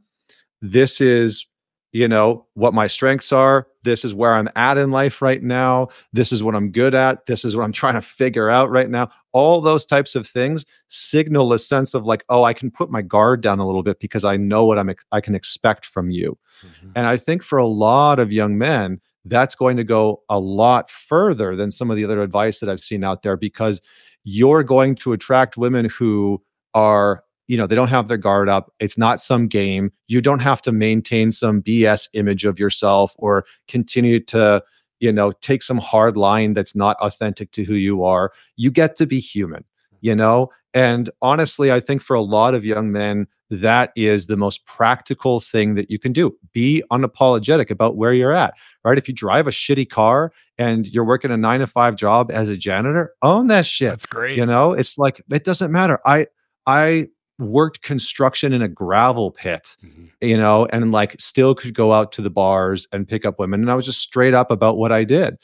[0.61, 1.47] This is
[1.93, 3.67] you know what my strengths are.
[3.83, 5.89] This is where i'm at in life right now.
[6.13, 7.27] This is what i'm good at.
[7.27, 9.11] This is what i'm trying to figure out right now.
[9.33, 13.03] All those types of things signal a sense of like oh i can put my
[13.03, 16.11] guard down a little bit because i know what i'm ex- i can expect from
[16.11, 16.37] you.
[16.65, 16.93] Mhm.
[16.97, 20.91] and i think for a lot of young men that's going to go a lot
[20.91, 23.81] further than some of the other advice that i've seen out there because
[24.25, 26.43] you're going to attract women who
[26.75, 28.73] are you know they don't have their guard up.
[28.79, 29.91] It's not some game.
[30.07, 34.63] You don't have to maintain some bs image of yourself or continue to
[35.01, 38.33] you know take some hard line that's not authentic to who you are.
[38.57, 39.65] You get to be human
[40.01, 40.51] you know?
[40.75, 45.41] And honestly i think for a lot of young men that is the most practical
[45.41, 46.37] thing that you can do.
[46.53, 48.53] Be unapologetic about where you're at
[48.85, 48.99] right?
[48.99, 52.49] If you drive a shitty car and you're working a 9 to 5 job as
[52.49, 53.91] a janitor own that shit.
[53.91, 54.37] That's great.
[54.37, 54.73] you know?
[54.73, 55.99] It's like it doesn't matter.
[56.05, 56.27] I
[56.67, 57.09] i
[57.39, 60.11] worked construction in a gravel pit Mhm.
[60.21, 63.61] you know and like still could go out to the bars and pick up women
[63.61, 65.37] and i was just straight up about what i did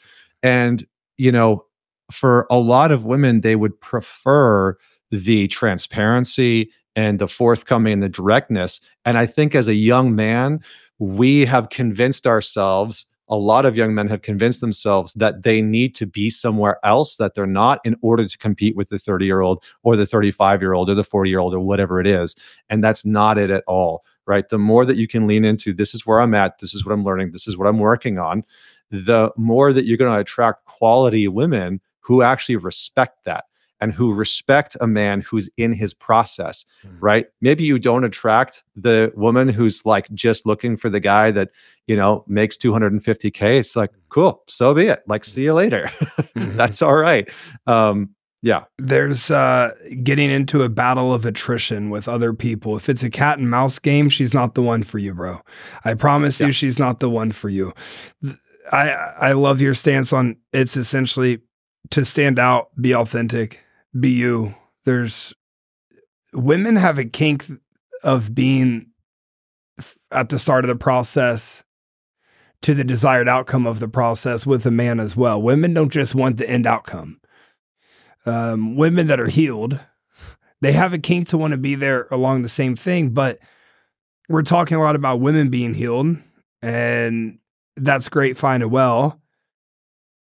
[0.42, 0.84] and
[1.18, 1.64] you know
[2.10, 4.76] for a lot of women they would prefer
[5.10, 10.60] the transparency and the forthcoming and the directness and i think as a young man
[10.98, 15.94] we have convinced ourselves a lot of young men have convinced themselves that they need
[15.94, 19.40] to be somewhere else that they're not in order to compete with the 30 year
[19.40, 22.36] old or the 35 year old or the 40 year old or whatever it is
[22.68, 24.48] and that's not it at all right?
[24.48, 26.92] The more that you can lean into this is where i'm at this is what
[26.92, 28.42] i'm learning this is what i'm working on
[28.90, 33.44] the more that you're going to attract quality women who actually respect that
[33.84, 36.96] and who respect a man who's in his process Mhm.
[37.00, 41.50] right maybe you don't attract the woman who's like just looking for the guy that
[41.86, 45.84] you know makes 250k it's like cool so be it like see you later
[46.36, 46.56] Mhm.
[46.60, 47.28] that's all right
[47.66, 48.08] um
[48.42, 52.76] yeah There's uh, getting into a battle of attrition with other people.
[52.76, 55.40] If it's a cat and mouse game, she's not the one for you, bro.
[55.82, 56.48] I promise Yeah.
[56.48, 57.72] you, she's not the one for you.
[58.70, 58.90] I
[59.28, 61.38] I love your stance on it's essentially
[61.90, 63.63] to stand out, be authentic,
[63.98, 64.54] be you.
[64.84, 65.34] There's
[66.32, 67.46] women have a kink
[68.02, 68.86] of being
[70.10, 71.64] at the start of the process
[72.62, 75.40] to the desired outcome of the process with a man as well.
[75.40, 77.20] Women don't just want the end outcome.
[78.26, 79.78] Um, women that are healed,
[80.62, 83.38] they have a kink to want to be there along the same thing, but
[84.30, 86.16] we're talking a lot about women being healed,
[86.62, 87.38] and
[87.76, 89.20] that's great, fine and well.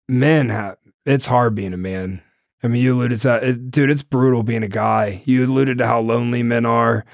[0.09, 2.21] Men have it's hard being a man
[2.65, 3.43] I mean, you alluded to that.
[3.43, 5.21] It, dude, it's brutal being a guy.
[5.25, 7.05] You alluded to how lonely men are.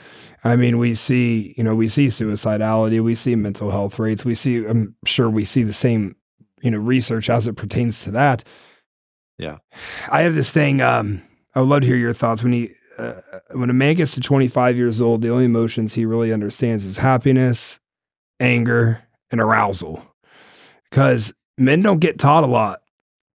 [0.45, 4.33] I mean, we see, you know, we see suicidality, we see mental health rates, we
[4.33, 6.15] see, I'm sure we see the same,
[6.61, 8.45] you know, research as it pertains to that.
[9.37, 9.57] Yeah.
[10.09, 11.21] I have this thing, um,
[11.53, 13.15] I would love to hear your thoughts when he, uh,
[13.51, 16.97] when a man gets to 25 years old, the only emotions he really understands is
[16.97, 17.79] happiness,
[18.39, 20.01] anger, and arousal.
[20.89, 22.81] Because men don't get taught a lot.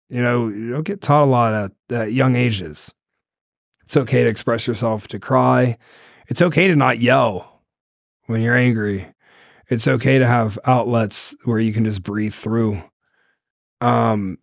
[0.09, 2.93] You know, you don't get taught a lot at, at young ages.
[3.83, 5.77] It's okay to express yourself, to cry.
[6.27, 7.61] It's okay to not yell
[8.25, 9.07] when you're angry.
[9.67, 12.81] It's okay to have outlets where you can just breathe through.
[13.81, 14.37] Um,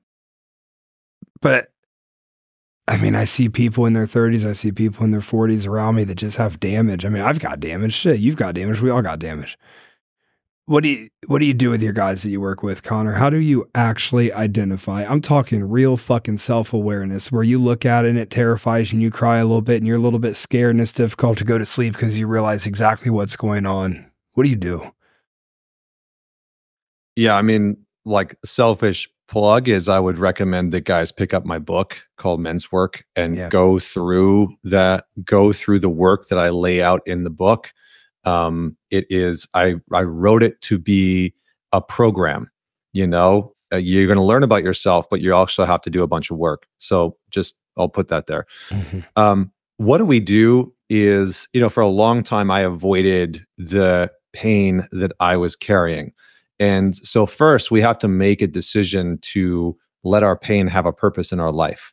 [1.40, 1.72] but
[2.90, 5.94] I mean, I see people in their 30s, I see people in their 40s around
[5.94, 7.04] me that just have damage.
[7.04, 7.92] I mean, I've got damage.
[7.92, 8.80] Shit, you've got damage.
[8.80, 9.56] We all got damage.
[10.70, 13.14] What do you what do you do with your guys that you work with, Connor?
[13.14, 15.02] How do you actually identify?
[15.02, 19.02] I'm talking real fucking self-awareness where you look at it and it terrifies you and
[19.02, 21.44] you cry a little bit and you're a little bit scared and it's difficult to
[21.44, 24.12] go to sleep because you realize exactly what's going on.
[24.34, 24.92] What do you do?
[27.16, 31.58] Yeah, I mean, like selfish plug is I would recommend that guys pick up my
[31.58, 33.48] book called Men's Work and Yeah.
[33.48, 37.72] go through that, go through the work that I lay out in the book.
[38.24, 41.34] Um, it is I I wrote it to be
[41.72, 42.50] a program.
[42.92, 46.02] You know, uh, you're going to learn about yourself, but you also have to do
[46.02, 46.66] a bunch of work.
[46.78, 48.46] So just I'll put that there.
[49.16, 54.10] Um, what do we do is, you know, for a long time, I avoided the
[54.32, 56.12] pain that I was carrying.
[56.58, 60.92] And so, first, we have to make a decision to let our pain have a
[60.92, 61.92] purpose in our life.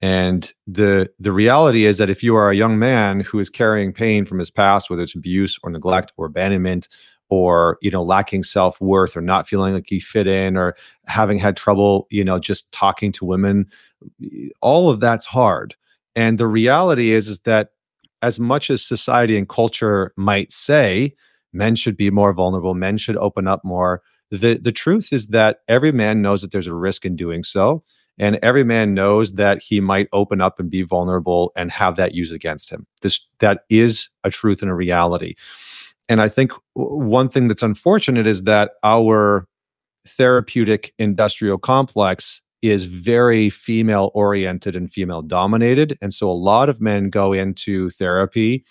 [0.00, 3.92] And the the reality is that if you are a young man who is carrying
[3.92, 6.88] pain from his past, whether it's abuse or neglect or abandonment,
[7.30, 10.76] or you know lacking self worth or not feeling like you fit in, or
[11.06, 13.66] having had trouble, you know, just talking to women,
[14.62, 15.74] all of that's hard.
[16.14, 17.70] And the reality is is that
[18.22, 21.14] as much as society and culture might say
[21.52, 25.58] men should be more vulnerable, men should open up more, the the truth is that
[25.66, 27.82] every man knows that there's a risk in doing so
[28.18, 32.14] and every man knows that he might open up and be vulnerable and have that
[32.14, 32.86] used against him.
[33.02, 35.34] This that is a truth and a reality.
[36.08, 39.46] And i think one thing that's unfortunate is that our
[40.06, 46.80] therapeutic industrial complex is very female oriented and female dominated and so a lot of
[46.80, 48.64] men go into therapy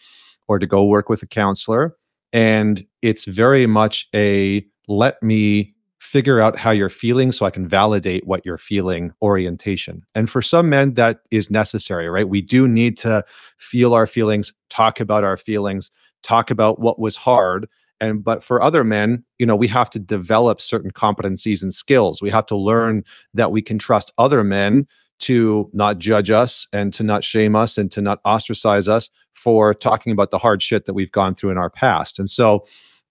[0.47, 1.95] or to go work with a counselor.
[2.33, 5.73] And it's very much a let me
[6.07, 10.03] figure out how you're feeling so I can validate what you're feeling orientation.
[10.15, 12.29] And for some men, that is necessary, right?
[12.29, 13.25] We do need to
[13.57, 15.91] feel our feelings, talk about our feelings,
[16.23, 17.67] talk about what was hard.
[17.99, 22.21] And but for other men, you know, we have to develop certain competencies and skills.
[22.21, 23.03] We have to learn
[23.33, 24.87] that we can trust other men
[25.19, 29.73] to not judge us and to not shame us and to not ostracize us for
[29.73, 32.17] talking about the hard shit that we've gone through in our past.
[32.17, 32.65] And so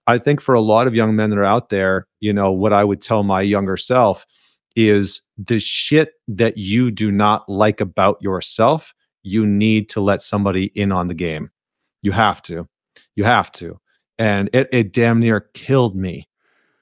[0.07, 2.73] I think for a lot of young men that are out there, you know, what
[2.73, 4.25] I would tell my younger self
[4.75, 8.93] is the shit that you do not like about yourself,
[9.23, 11.49] you need to let somebody in on the game.
[12.01, 12.67] You have to.
[13.15, 13.79] You have to.
[14.17, 16.27] And it, it damn near killed me.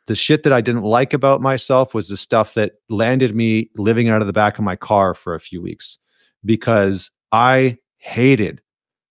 [0.07, 4.07] The shit that I didn't like about myself was the stuff that landed me living
[4.07, 5.97] out of the back of my car for a few weeks
[6.43, 8.61] because I hated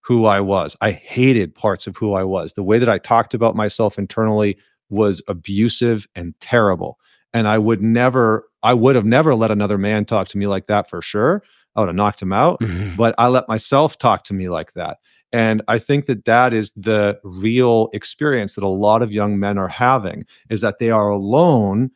[0.05, 0.77] who I was.
[0.83, 2.53] I hated parts of who I was.
[2.53, 4.59] The way that I talked about myself internally
[4.91, 6.99] was abusive and terrible.
[7.33, 10.67] And I would never, I would have never let another man talk to me like
[10.67, 11.43] that for sure.
[11.75, 12.97] I would have knocked him out, mm-hmm.
[12.97, 14.99] but I let myself talk to me like that.
[15.33, 19.59] And I think that that is the real experience that a lot of young men
[19.59, 21.91] are having is that they are alone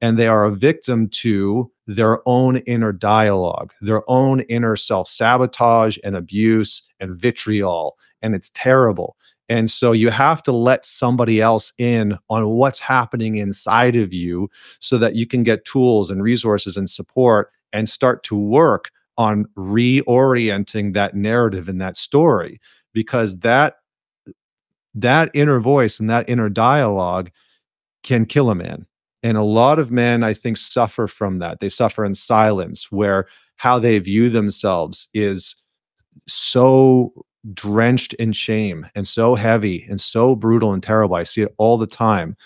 [0.00, 5.98] and they are a victim to their own inner dialogue, their own inner self sabotage
[6.04, 7.96] and abuse and vitriol.
[8.22, 9.16] And it's terrible.
[9.48, 14.50] And so you have to let somebody else in on what's happening inside of you
[14.78, 19.46] so that you can get tools and resources and support and start to work on
[19.56, 22.60] reorienting that narrative and that story
[22.92, 23.76] because that
[24.94, 27.30] that inner voice and that inner dialogue
[28.02, 28.86] can kill a man
[29.22, 31.60] and a lot of men, I think, suffer from that.
[31.60, 35.56] They suffer in silence, where how they view themselves is
[36.28, 37.12] so
[37.54, 41.16] drenched in shame and so heavy and so brutal and terrible.
[41.16, 42.36] I see it all the time.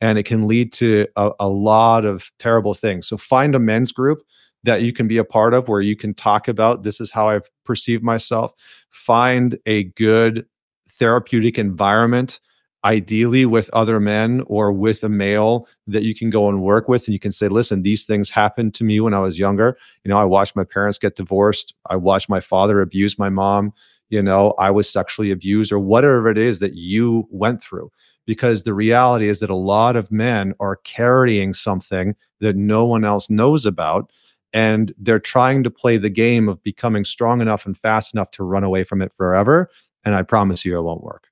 [0.00, 3.06] And it can lead to a, a lot of terrible things.
[3.06, 4.22] So find a men's group
[4.64, 7.28] that you can be a part of where you can talk about this is how
[7.28, 8.52] I've perceived myself.
[8.90, 10.46] Find a good
[10.88, 12.40] therapeutic environment
[12.84, 17.06] ideally with other men or with a male that you can go and work with
[17.06, 19.76] and you can say listen these things happened to me when i was younger.
[20.04, 21.74] You know i watched my parents get divorced.
[21.90, 23.72] I watched my father abuse my mom.
[24.10, 27.90] You know i was sexually abused or whatever it is that you went through.
[28.26, 33.04] Because the reality is that a lot of men are carrying something that no one
[33.04, 34.12] else knows about
[34.52, 38.44] and they're trying to play the game of becoming strong enough and fast enough to
[38.44, 39.68] run away from it forever
[40.04, 41.27] and i promise you it won't work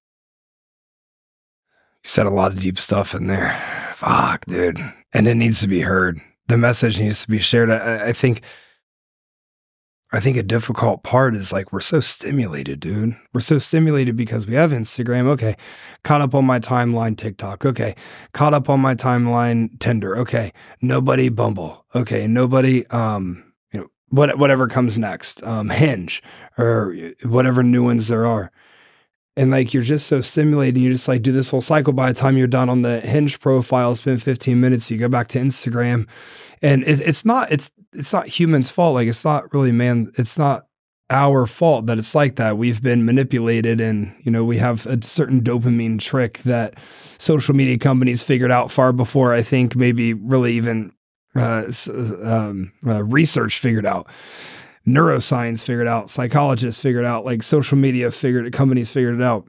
[2.07, 3.59] said a lot of deep stuff in there.
[3.95, 4.79] Fuck, dude.
[5.13, 6.21] And it needs to be heard.
[6.49, 7.71] The message needs to be shared.
[7.71, 8.43] I, I think
[10.13, 13.17] I think a difficult part is like we're so stimulated, dude.
[13.33, 15.27] We're so stimulated because we have Instagram.
[15.27, 15.57] Okay.
[16.05, 17.67] Caught up on my timeline TikTok.
[17.67, 17.97] Okay.
[18.33, 20.17] Caught up on my timeline Tinder.
[20.19, 20.53] Okay.
[20.81, 21.85] Nobody Bumble.
[21.95, 22.29] Okay.
[22.29, 25.43] Nobody um you know what whatever comes next.
[25.43, 26.23] Um Hinge
[26.57, 28.53] or whatever new ones there are
[29.37, 32.19] and like you're just so stimulated you just like do this whole cycle by the
[32.19, 35.39] time you're done on the hinge profile it's been 15 minutes you go back to
[35.39, 36.07] instagram.
[36.63, 40.39] And it, it's not it's it's not humans fault like it's not really man it's
[40.39, 40.67] not
[41.11, 42.59] our fault that it's like that.
[42.59, 46.75] We've been manipulated and you know we have a certain dopamine trick that
[47.19, 50.93] social media companies figured out far before i think maybe really even
[51.35, 51.71] uh,
[52.23, 54.07] um, uh, research figured out
[54.87, 59.47] neuroscience figured out, psychologists figured out, like social media figured it, companies figured it out.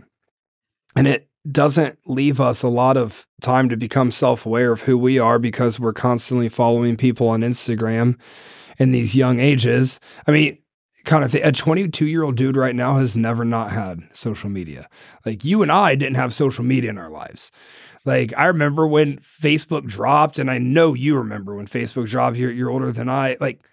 [0.96, 5.20] And it doesn't leave us a lot of time to become self-aware of who we
[5.20, 8.18] are because we're constantly following people on Instagram
[8.78, 10.00] in these young ages.
[10.26, 10.58] I mean,
[11.06, 11.34] kind of.
[11.34, 14.88] A 22 year old dude right now has never not had social media.
[15.26, 17.52] Like you and I didn't have social media in our lives.
[18.06, 22.38] Like I remember when Facebook dropped, and I know you remember when Facebook dropped.
[22.38, 23.38] You're, you're older than I.
[23.40, 23.68] Like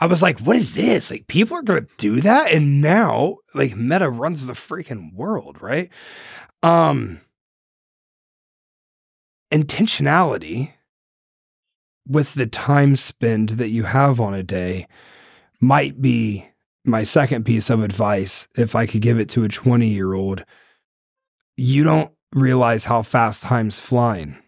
[0.00, 1.10] I was like, what is this?
[1.10, 2.52] Like, people are going to do that.
[2.52, 5.90] And now, like, Meta runs the freaking world, right?
[6.62, 7.20] Um,
[9.52, 10.72] intentionality
[12.06, 14.86] with the time spend that you have on a day
[15.60, 16.48] might be
[16.84, 20.44] my second piece of advice if I could give it to a 20 year old.
[21.56, 24.38] You don't realize how fast time's flying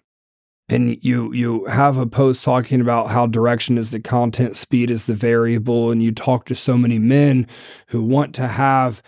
[0.70, 5.06] and you you have a post talking about how direction is the content speed is
[5.06, 7.46] the variable and you talk to so many men
[7.88, 9.02] who want to have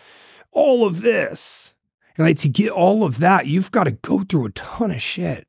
[0.50, 1.74] all of this.
[2.16, 5.00] And like to get all of that you've got to go through a ton of
[5.00, 5.46] shit.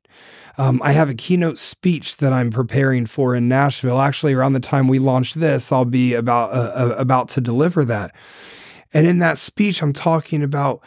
[0.56, 4.00] Um, i have a keynote speech that i'm preparing for in nashville.
[4.00, 7.84] Actually around the time we launch this i'll be about uh, uh about to deliver
[7.84, 8.14] that.
[8.92, 10.80] And in that speech i'm talking about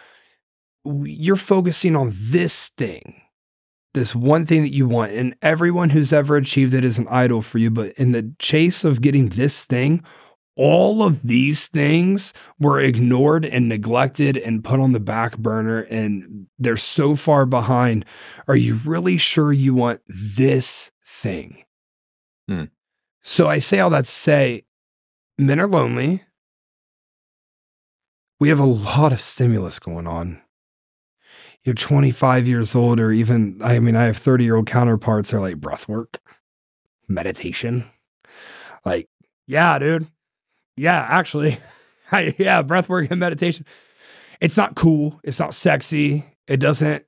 [0.86, 3.22] you're focusing on this thing
[3.94, 7.42] this one thing that you want, and everyone who's ever achieved it is an idol
[7.42, 7.70] for you.
[7.72, 10.04] But in the chase of getting this thing,
[10.56, 16.48] all of these things were ignored and neglected and put on the back burner, and
[16.58, 18.06] they're so far behind.
[18.48, 21.64] Are you really sure you want this thing?
[22.48, 22.66] Hmm.
[23.22, 24.64] So I say all that to say
[25.38, 26.24] men are lonely.
[28.40, 30.42] We have a lot of stimulus going on
[31.68, 35.42] you're 25 years old or even i mean i have 30 year old counterparts are
[35.42, 36.20] like breath work
[37.08, 37.90] meditation.
[38.86, 39.08] Like
[39.48, 40.08] yeah dude.
[40.76, 41.58] Yeah actually
[42.38, 43.66] yeah breath work and meditation.
[44.40, 45.20] It's not cool.
[45.24, 46.26] It's not sexy.
[46.48, 47.04] It doesn't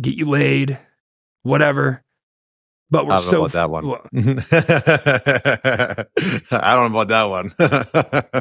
[0.00, 0.78] get you laid.
[1.42, 2.04] Whatever
[2.92, 3.86] but we're I so that one.
[6.50, 7.54] I don't know about that one.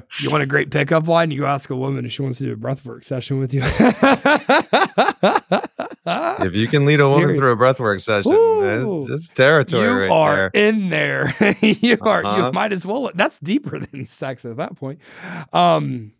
[0.20, 1.32] you want a great pickup line?
[1.32, 3.62] You ask a woman if she wants to do a breathwork session with you.
[6.46, 9.86] if you can lead a woman Here, through a breathwork session, it's, it's, territory.
[9.86, 10.68] You right are there.
[10.68, 11.34] in there.
[11.62, 12.26] you are.
[12.26, 12.48] Uh-huh.
[12.48, 13.10] You might as well.
[13.16, 15.00] That's deeper than sex at that point.
[15.54, 16.12] Um,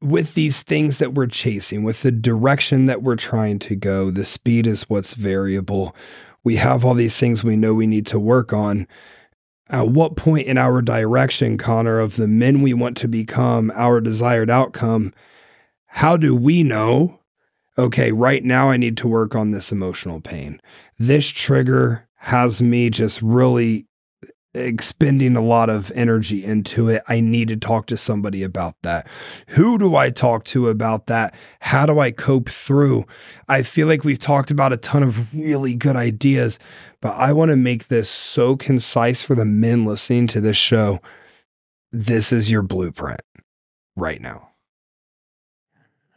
[0.00, 4.24] with these things that we're chasing, with the direction that we're trying to go, the
[4.24, 5.94] speed is what's variable.
[6.42, 8.86] We have all these things we know we need to work on.
[9.68, 14.00] At what point in our direction, Connor, of the men we want to become, our
[14.00, 15.12] desired outcome,
[15.86, 17.20] how do we know,
[17.76, 20.60] okay, right now I need to work on this emotional pain?
[20.98, 23.86] This trigger has me just really
[24.54, 27.02] expending a lot of energy into it.
[27.08, 29.06] I need to talk to somebody about that.
[29.48, 31.34] Who do I talk to about that?
[31.60, 33.06] How do I cope through?
[33.48, 36.58] I feel like we've talked about a ton of really good ideas,
[37.00, 41.00] but I want to make this so concise for the men listening to this show.
[41.92, 43.22] This is your blueprint
[43.96, 44.48] right now.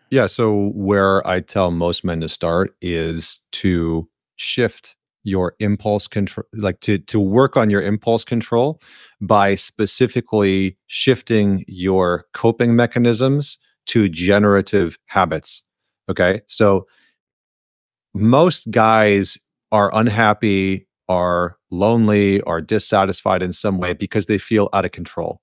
[0.09, 0.27] Yeah.
[0.27, 6.79] So, where I tell most men to start is to shift your impulse control like
[6.81, 8.81] to to work on your impulse control
[9.21, 15.63] by specifically shifting your coping mechanisms to generative habits.
[16.09, 16.41] Okay.
[16.47, 16.87] So
[18.13, 19.37] most guys
[19.71, 25.41] are unhappy, are lonely, are dissatisfied in some way because they feel out of control.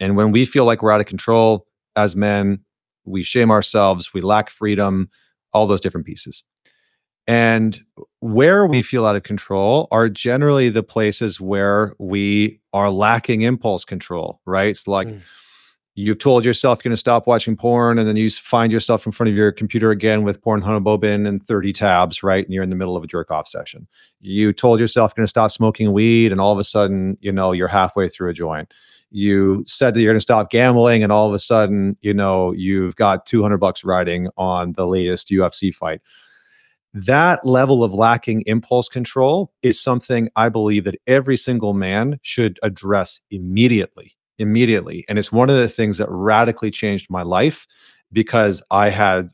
[0.00, 1.66] And when we feel like we're out of control
[1.96, 2.60] as men,
[3.04, 5.08] we shame ourselves, we lack freedom,
[5.52, 6.42] all those different pieces.
[7.28, 7.78] And
[8.20, 13.84] where we feel out of control are generally the places where we are lacking impulse
[13.84, 14.70] control, right?
[14.70, 15.20] It's like mm.
[15.94, 19.12] you've told yourself you're going to stop watching porn, and then you find yourself in
[19.12, 22.46] front of your computer again with Pornhub open and 30 tabs, right?
[22.46, 23.86] And you're in the middle of a jerk off session.
[24.22, 27.30] You told yourself you're going to stop smoking weed, and all of a sudden, you
[27.30, 28.72] know, you're halfway through a joint.
[29.10, 32.52] You said that you're going to stop gambling, and all of a sudden, you know,
[32.52, 36.00] you've got 200 bucks riding on the latest UFC fight
[36.94, 42.58] that level of lacking impulse control is something I believe that every single man should
[42.62, 44.14] address immediately.
[44.38, 45.04] Immediately.
[45.08, 47.66] And it's one of the things that radically changed my life
[48.12, 49.30] because I had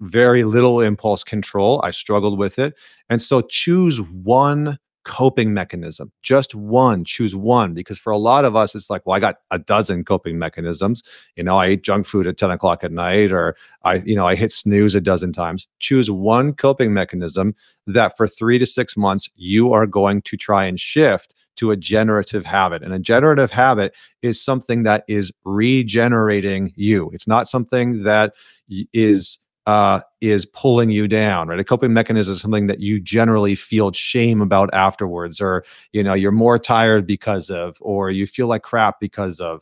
[0.00, 1.80] very little impulse control.
[1.82, 2.74] I struggled with it.
[3.08, 4.78] And so choose one
[5.08, 9.16] coping mechanism just one choose one because for a lot of us it's like well
[9.16, 11.02] i got a dozen coping mechanisms.
[11.34, 14.26] You know i eat junk food at 10 o'clock at night or i you know
[14.26, 15.66] i hit snooze a dozen times.
[15.78, 17.54] Choose one coping mechanism
[17.86, 21.76] that for three to six months you are going to try and shift to a
[21.76, 22.82] generative habit.
[22.82, 27.10] And a generative habit is something that is regenerating you.
[27.12, 28.34] It's not something that
[28.70, 28.86] mm.
[28.92, 29.38] is
[29.68, 31.60] uh, is pulling you down, right?
[31.60, 35.62] A coping mechanism is something that you generally feel shame about afterwards, or
[35.92, 39.60] you know you're more tired because of, or you feel like crap because of.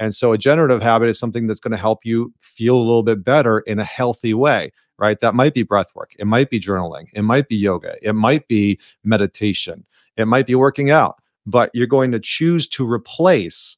[0.00, 3.04] And so a generative habit is something that's going to help you feel a little
[3.04, 5.20] bit better in a healthy way, right?
[5.20, 8.48] That might be breath work, it might be journaling, it might be yoga, it might
[8.48, 9.84] be meditation,
[10.16, 13.76] it might be working out, but you're going to choose to replace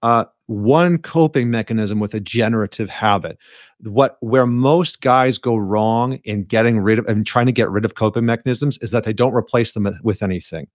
[0.00, 3.38] uh, one coping mechanism with a generative habit.
[3.82, 7.84] What where most guys go wrong in getting rid of and trying to get rid
[7.84, 10.66] of coping mechanisms is that they don't replace them with anything.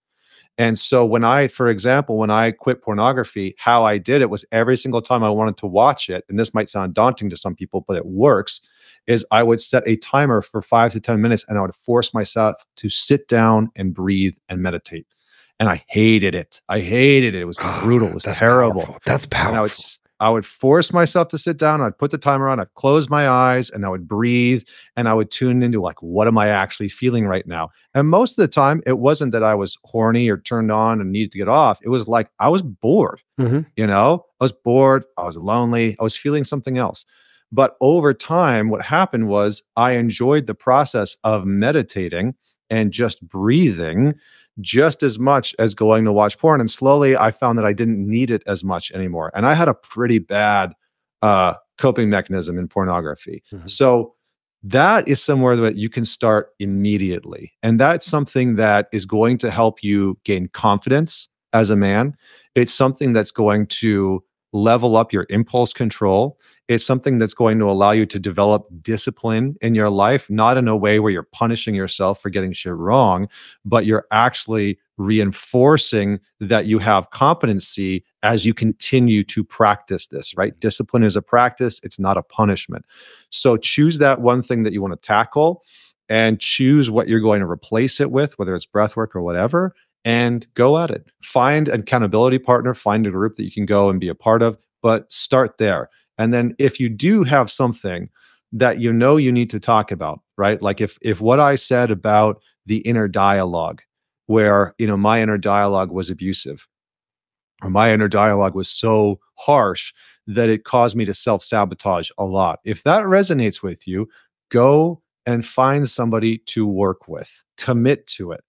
[0.60, 4.46] And so when I, for example, when I quit pornography, how I did it was
[4.52, 7.56] every single time I wanted to watch it, and this might sound daunting to some
[7.56, 8.62] people, but it works,
[9.08, 12.14] is I would set a timer for five to 10 minutes and I would force
[12.14, 15.08] myself to sit down and breathe and meditate
[15.64, 16.62] and I hated it.
[16.68, 17.40] I hated it.
[17.42, 18.10] It was brutal.
[18.10, 18.82] It was That's terrible.
[18.82, 19.00] Powerful.
[19.06, 19.52] That's powerful.
[19.52, 19.72] And I would,
[20.20, 21.80] I would force myself to sit down.
[21.80, 22.60] I'd put the timer on.
[22.60, 24.64] I'd close my eyes and I would breathe
[24.98, 27.70] and I would tune into like, what am I actually feeling right now?
[27.94, 31.14] And most of the time, it wasn't that I was horny or turned on and
[31.14, 31.80] needed to get off.
[31.82, 33.22] It was like I was bored.
[33.40, 33.62] Mm-hmm.
[33.78, 35.06] You know, I was bored.
[35.18, 35.96] I was lonely.
[35.98, 37.06] I was feeling something else.
[37.54, 42.36] But over time, what happened was I enjoyed the process of meditating
[42.70, 44.16] and just breathing
[44.62, 46.60] just as much as going to watch porn.
[46.60, 49.32] And slowly I found that I didn't need it as much anymore.
[49.34, 50.74] And I had a pretty bad
[51.22, 53.44] uh, coping mechanism in pornography.
[53.52, 53.68] Mm-hmm.
[53.68, 54.16] So
[54.64, 57.54] that is somewhere that you can start immediately.
[57.64, 62.16] And that's something that is going to help you gain confidence as a man.
[62.56, 64.24] It's something that's going to
[64.54, 66.40] level up your impulse control.
[66.68, 70.68] It's something that's going to allow you to develop discipline in your life, not in
[70.68, 73.28] a way where you're punishing yourself for getting shit wrong,
[73.66, 80.58] but you're actually reinforcing that you have competency as you continue to practice this, right?
[80.60, 82.86] Discipline is a practice, it's not a punishment.
[83.32, 85.64] So choose that one thing that you want to tackle
[86.10, 89.74] and choose what you're going to replace it with, whether it's breath work or whatever,
[90.06, 91.06] and go at it.
[91.22, 94.42] Find an accountability partner, find a group that you can go and be a part
[94.42, 95.90] of, but start there.
[96.18, 98.10] And then if you do have something
[98.52, 100.62] that you know you need to talk about, right?
[100.62, 103.82] Like if if what I said about the inner dialogue
[104.28, 106.68] where, you know, my inner dialogue was abusive
[107.62, 109.94] or my inner dialogue was so harsh
[110.28, 112.60] that it caused me to self-sabotage a lot.
[112.64, 114.08] If that resonates with you,
[114.50, 117.44] go and find somebody to work with.
[117.58, 118.44] Commit to it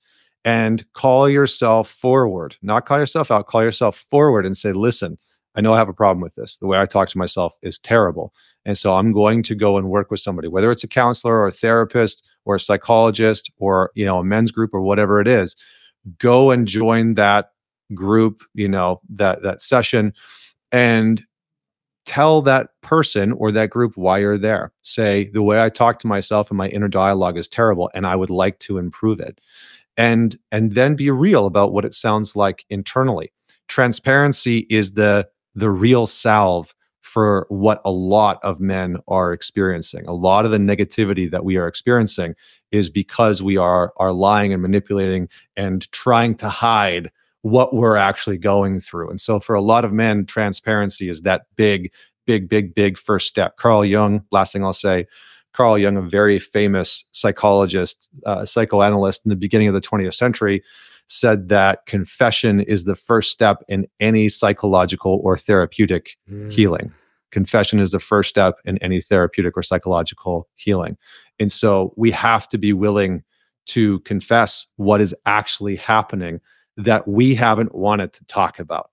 [0.45, 5.19] and call yourself forward, not call yourself out, call yourself forward and say, listen,
[5.55, 6.59] I know I have a problem with this.
[6.59, 8.35] The way I talk to myself is terrible.
[8.67, 11.47] And so I'm going to go and work with somebody, whether it's a counselor or
[11.47, 15.57] a therapist or a psychologist or, you know, a men's group or whatever it is.
[16.19, 17.53] Go and join that
[17.95, 20.13] group, you know, that that session
[20.73, 21.25] and
[22.05, 24.73] tell that person or that group why you're there.
[24.83, 28.17] Say the way I talk to myself and my inner dialogue is terrible and I
[28.17, 29.41] would like to improve it
[29.97, 33.33] and and then be real about what it sounds like internally.
[33.69, 40.05] Transparency is the the real salve for what a lot of men are experiencing.
[40.07, 42.35] A lot of the negativity that we are experiencing
[42.73, 47.11] is because we are are lying and manipulating and trying to hide
[47.43, 49.11] what we're actually going through.
[49.11, 51.93] And so for a lot of men transparency is that big
[52.27, 53.57] big, big, big first step.
[53.57, 55.07] Carl Jung, last thing I'll say,
[55.55, 60.63] Carl Jung, a very famous psychologist, uh, psychoanalyst in the beginning of the 20th century,
[61.07, 66.53] said that confession is the first step in any psychological or therapeutic mm.
[66.53, 66.93] healing.
[67.31, 70.97] Confession is the first step in any therapeutic or psychological healing.
[71.39, 73.23] And so we have to be willing
[73.67, 76.41] to confess what is actually happening
[76.77, 78.91] that we haven't wanted to talk about,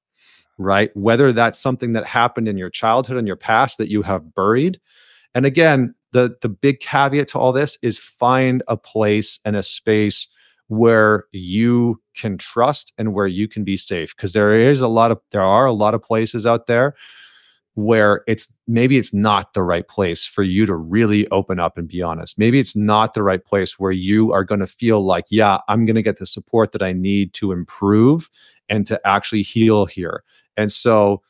[0.58, 0.96] right?
[0.96, 4.80] Whether that's something that happened in your childhood and your past that you have buried.
[5.34, 9.64] And again, the, the big caveat to all this is find a place and a
[9.64, 10.28] space
[10.68, 15.12] where you can trust and where you can be safe because there is a lot
[15.12, 16.96] of there are a lot of places out there
[17.76, 21.88] where it's maybe it's not the right place for you to really open up and
[21.88, 22.38] be honest.
[22.38, 25.86] Maybe it's not the right place where you are going to feel like, yeah, I'm
[25.86, 28.30] going to get the support that I need to improve
[28.68, 30.24] and to actually heal here.
[30.58, 31.22] And so,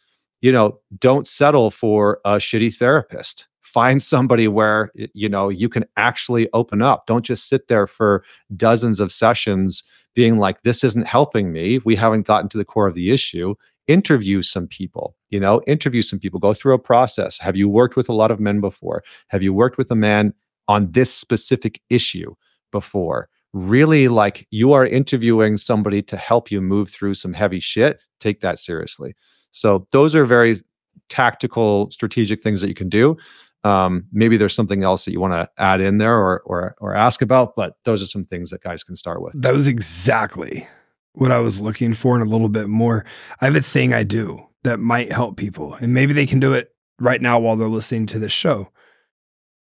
[0.41, 3.47] you know, don't settle for a shitty therapist.
[3.73, 7.05] Find somebody where you know you can actually open up.
[7.05, 8.23] Don't just sit there for
[8.55, 11.79] dozens of sessions being like this isn't helping me.
[11.85, 13.55] We haven't gotten to the core of the issue.
[13.87, 17.39] Interview some people you know interview some people go through a process.
[17.39, 19.03] Have you worked with a lot of men before?
[19.29, 20.33] Have you worked with a man
[20.67, 22.35] on this specific issue
[22.71, 23.29] before?
[23.53, 28.41] Really like you are interviewing somebody to help you move through some heavy shit take
[28.41, 29.15] that seriously.
[29.51, 30.61] So those are very
[31.09, 33.17] tactical strategic things that you can do
[33.63, 36.95] um, maybe there's something else that you want to add in there or, or or
[36.95, 40.67] ask about but those are some things that guys can start with that was exactly
[41.13, 43.05] what I was looking for and a little bit more.
[43.39, 46.53] I have a thing I do that might help people, and maybe they can do
[46.53, 48.69] it right now while they're listening to this show.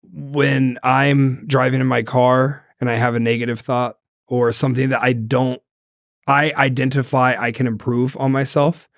[0.03, 5.03] When I'm driving in my car and I have a negative thought or something that
[5.03, 5.61] I don't,
[6.27, 8.89] I identify I can improve on myself.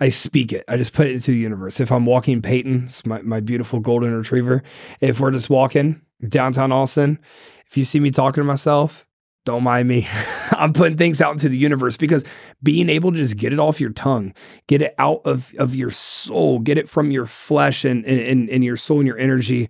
[0.00, 0.64] I speak it.
[0.66, 1.78] I just put it into the universe.
[1.78, 4.62] If I'm walking Peyton, my, my beautiful golden retriever,
[5.00, 7.18] if we're just walking downtown Austin,
[7.66, 9.06] if you see me talking to myself,
[9.44, 10.06] don't mind me.
[10.52, 12.24] I'm putting things out into the universe because
[12.62, 14.34] being able to just get it off your tongue,
[14.66, 18.64] get it out of, of your soul, get it from your flesh and, and, and
[18.64, 19.68] your soul and your energy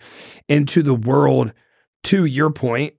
[0.49, 1.53] into the world,
[2.05, 2.95] to your point,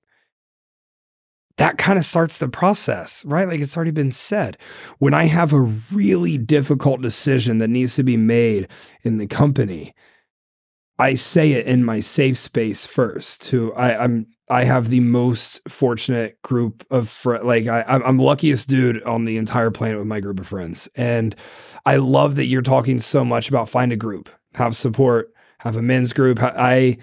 [1.61, 3.47] that kind of starts the process, right?
[3.47, 4.57] Like it's already been said.
[4.97, 5.61] When I have a
[5.93, 8.67] really difficult decision that needs to be made
[9.03, 9.93] in the company,
[10.97, 13.43] I say it in my safe space first.
[13.49, 17.43] To I, I'm I have the most fortunate group of friends.
[17.43, 21.35] Like I, I'm luckiest dude on the entire planet with my group of friends, and
[21.85, 25.83] I love that you're talking so much about find a group, have support, have a
[25.83, 26.39] men's group.
[26.41, 26.97] I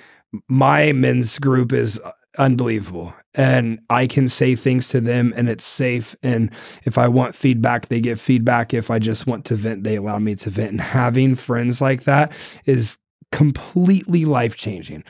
[0.48, 5.64] my men's group is uh, unbelievable, and I can say things to them, and it's
[5.64, 6.14] safe.
[6.22, 6.50] And
[6.84, 8.74] if I want feedback, they get feedback.
[8.74, 10.72] If I just want to vent, they allow me to vent.
[10.72, 12.32] And having friends like that
[12.66, 12.98] is
[13.32, 15.04] completely life changing.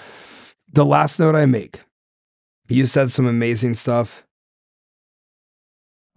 [0.73, 1.81] The last note I make
[2.69, 4.25] you said some amazing stuff.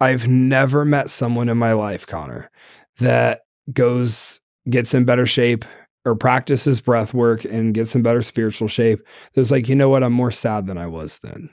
[0.00, 2.50] I've never met someone in my life, Connor,
[2.98, 3.42] that
[3.72, 5.64] goes, gets in better shape
[6.04, 9.00] or practices breath work and gets in better spiritual shape.
[9.32, 10.02] There's like, you know what?
[10.02, 11.50] I'm more sad than I was then.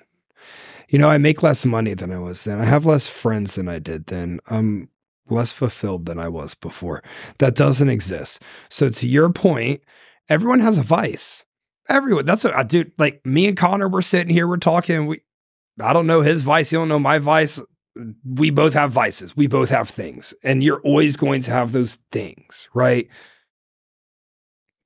[0.90, 2.60] You know, I make less money than I was then.
[2.60, 4.40] I have less friends than I did then.
[4.50, 4.90] I'm
[5.30, 7.04] less fulfilled than I was before.
[7.38, 8.42] That doesn't exist.
[8.70, 9.82] So, to your point,
[10.30, 11.46] everyone has a vice
[11.90, 12.26] everyone.
[12.26, 12.94] That's a dude.
[12.98, 15.08] Like me and Connor, we're sitting here, we're talking.
[15.08, 15.22] We,
[15.82, 16.72] I don't know his vice.
[16.72, 17.60] You don't know my vice.
[18.24, 19.36] We both have vices.
[19.36, 23.10] We both have things, and you're always going to have those things, right?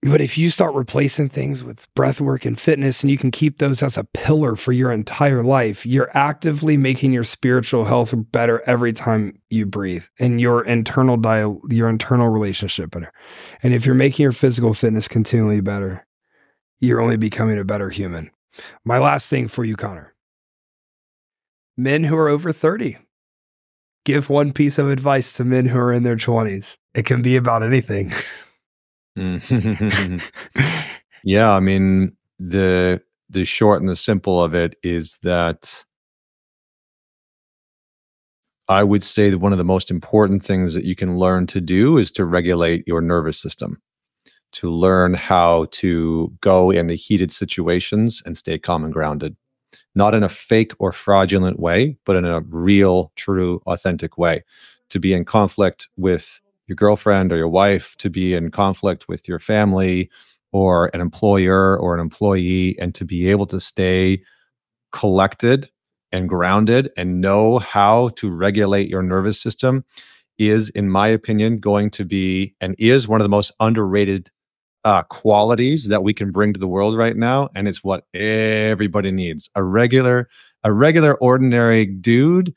[0.06, 3.58] But if you start replacing things with breath work and fitness, and you can keep
[3.58, 8.62] those as a pillar for your entire life, you're actively making your spiritual health better
[8.66, 13.14] every time you breathe, and your internal dial, your internal relationship better.
[13.62, 16.06] And if you're making your physical fitness continually better,
[16.80, 18.30] you're only becoming a better human.
[18.84, 20.14] My last thing for you, Connor
[21.78, 22.98] men who are over 30,
[24.06, 26.78] give one piece of advice to men who are in their 20s.
[26.94, 28.12] It can be about anything.
[29.18, 30.18] Mm-hmm.
[31.24, 35.86] yeah, I mean, the the short and the simple of it is that
[38.68, 41.62] I would say that one of the most important things that you can learn to
[41.62, 43.82] do is to regulate your nervous system
[44.54, 49.36] to learn how to go into heated situations and stay calm and grounded.
[49.96, 54.44] Not in a fake or fraudulent way, but in a real, true, authentic way.
[54.90, 59.28] To be in conflict with your girlfriend or your wife, to be in conflict with
[59.28, 60.10] your family
[60.52, 64.22] or an employer or an employee, and to be able to stay
[64.92, 65.70] collected
[66.12, 69.84] and grounded and know how to regulate your nervous system
[70.38, 74.30] is, in my opinion, going to be and is one of the most underrated
[74.86, 79.12] uh, qualities that we can bring to the world right now, and it's what everybody
[79.12, 80.28] needs: a regular,
[80.64, 82.54] a regular, ordinary dude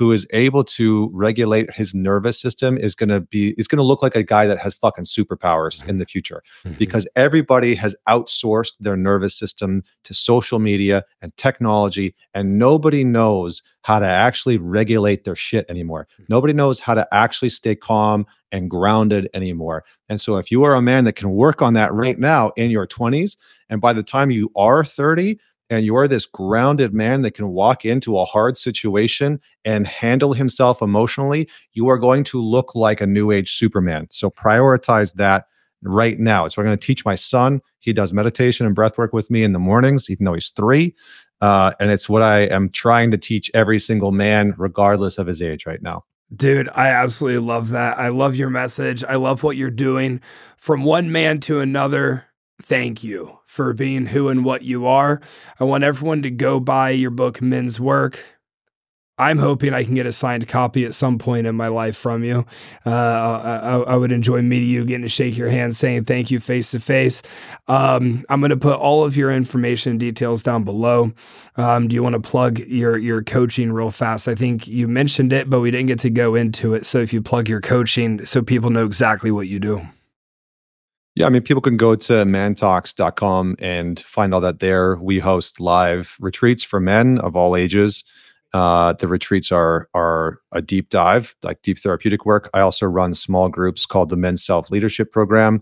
[0.00, 3.82] who is able to regulate his nervous system is going to be is going to
[3.82, 5.90] look like a guy that has fucking superpowers mm-hmm.
[5.90, 6.74] in the future mm-hmm.
[6.78, 13.62] because everybody has outsourced their nervous system to social media and technology and nobody knows
[13.82, 16.24] how to actually regulate their shit anymore mm-hmm.
[16.30, 20.74] nobody knows how to actually stay calm and grounded anymore and so if you are
[20.74, 23.36] a man that can work on that right now in your 20s
[23.68, 25.38] and by the time you are 30
[25.70, 30.32] and you are this grounded man that can walk into a hard situation and handle
[30.32, 34.08] himself emotionally, you are going to look like a new age Superman.
[34.10, 35.46] So prioritize that
[35.82, 36.48] right now.
[36.48, 37.62] So I'm going to teach my son.
[37.78, 40.94] He does meditation and breath work with me in the mornings, even though he's three.
[41.40, 45.40] Uh, and it's what I am trying to teach every single man, regardless of his
[45.40, 46.04] age right now.
[46.34, 47.98] Dude, I absolutely love that.
[47.98, 49.02] I love your message.
[49.04, 50.20] I love what you're doing
[50.56, 52.26] from one man to another
[52.62, 55.20] thank you for being who and what you are.
[55.58, 58.20] I want everyone to go buy your book, Men's Work.
[59.20, 62.24] I'm hoping I can get a signed copy at some point in my life from
[62.24, 62.46] you.
[62.86, 66.40] Uh, I, I, would enjoy meeting you, getting to shake your hand, saying thank you
[66.40, 67.20] face to face.
[67.68, 71.12] Um, I'm going to put all of your information and details down below.
[71.56, 74.26] Um, do you want to plug your your coaching real fast?
[74.26, 76.86] I think you mentioned it, but we didn't get to go into it.
[76.86, 79.86] So if you plug your coaching, so people know exactly what you do.
[81.20, 84.96] Yeah, I mean, people can go to mantalks.com and find all that there.
[84.96, 88.04] We host live retreats for men of all ages.
[88.54, 92.48] Uh, the retreats are are a deep dive, like deep therapeutic work.
[92.54, 95.60] I also run small groups called the Men's Self Leadership Program,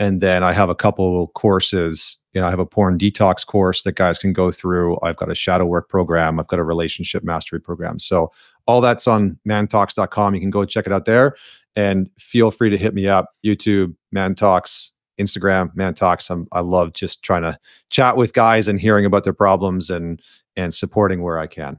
[0.00, 2.18] and then I have a couple courses.
[2.32, 4.98] You know, I have a porn detox course that guys can go through.
[5.04, 6.40] I've got a shadow work program.
[6.40, 8.00] I've got a relationship mastery program.
[8.00, 8.32] So
[8.66, 10.34] all that's on mantalks.com.
[10.34, 11.36] You can go check it out there,
[11.76, 13.30] and feel free to hit me up.
[13.44, 16.30] YouTube, Man Talks, Instagram, Man Talks.
[16.30, 17.58] I'm, I love just trying to
[17.90, 20.20] chat with guys and hearing about their problems and
[20.56, 21.78] and supporting where I can.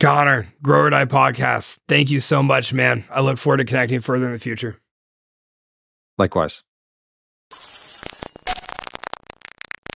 [0.00, 1.78] Connor, Grow or Die podcast.
[1.88, 3.04] Thank you so much, man.
[3.10, 4.78] I look forward to connecting further in the future.
[6.18, 6.64] Likewise.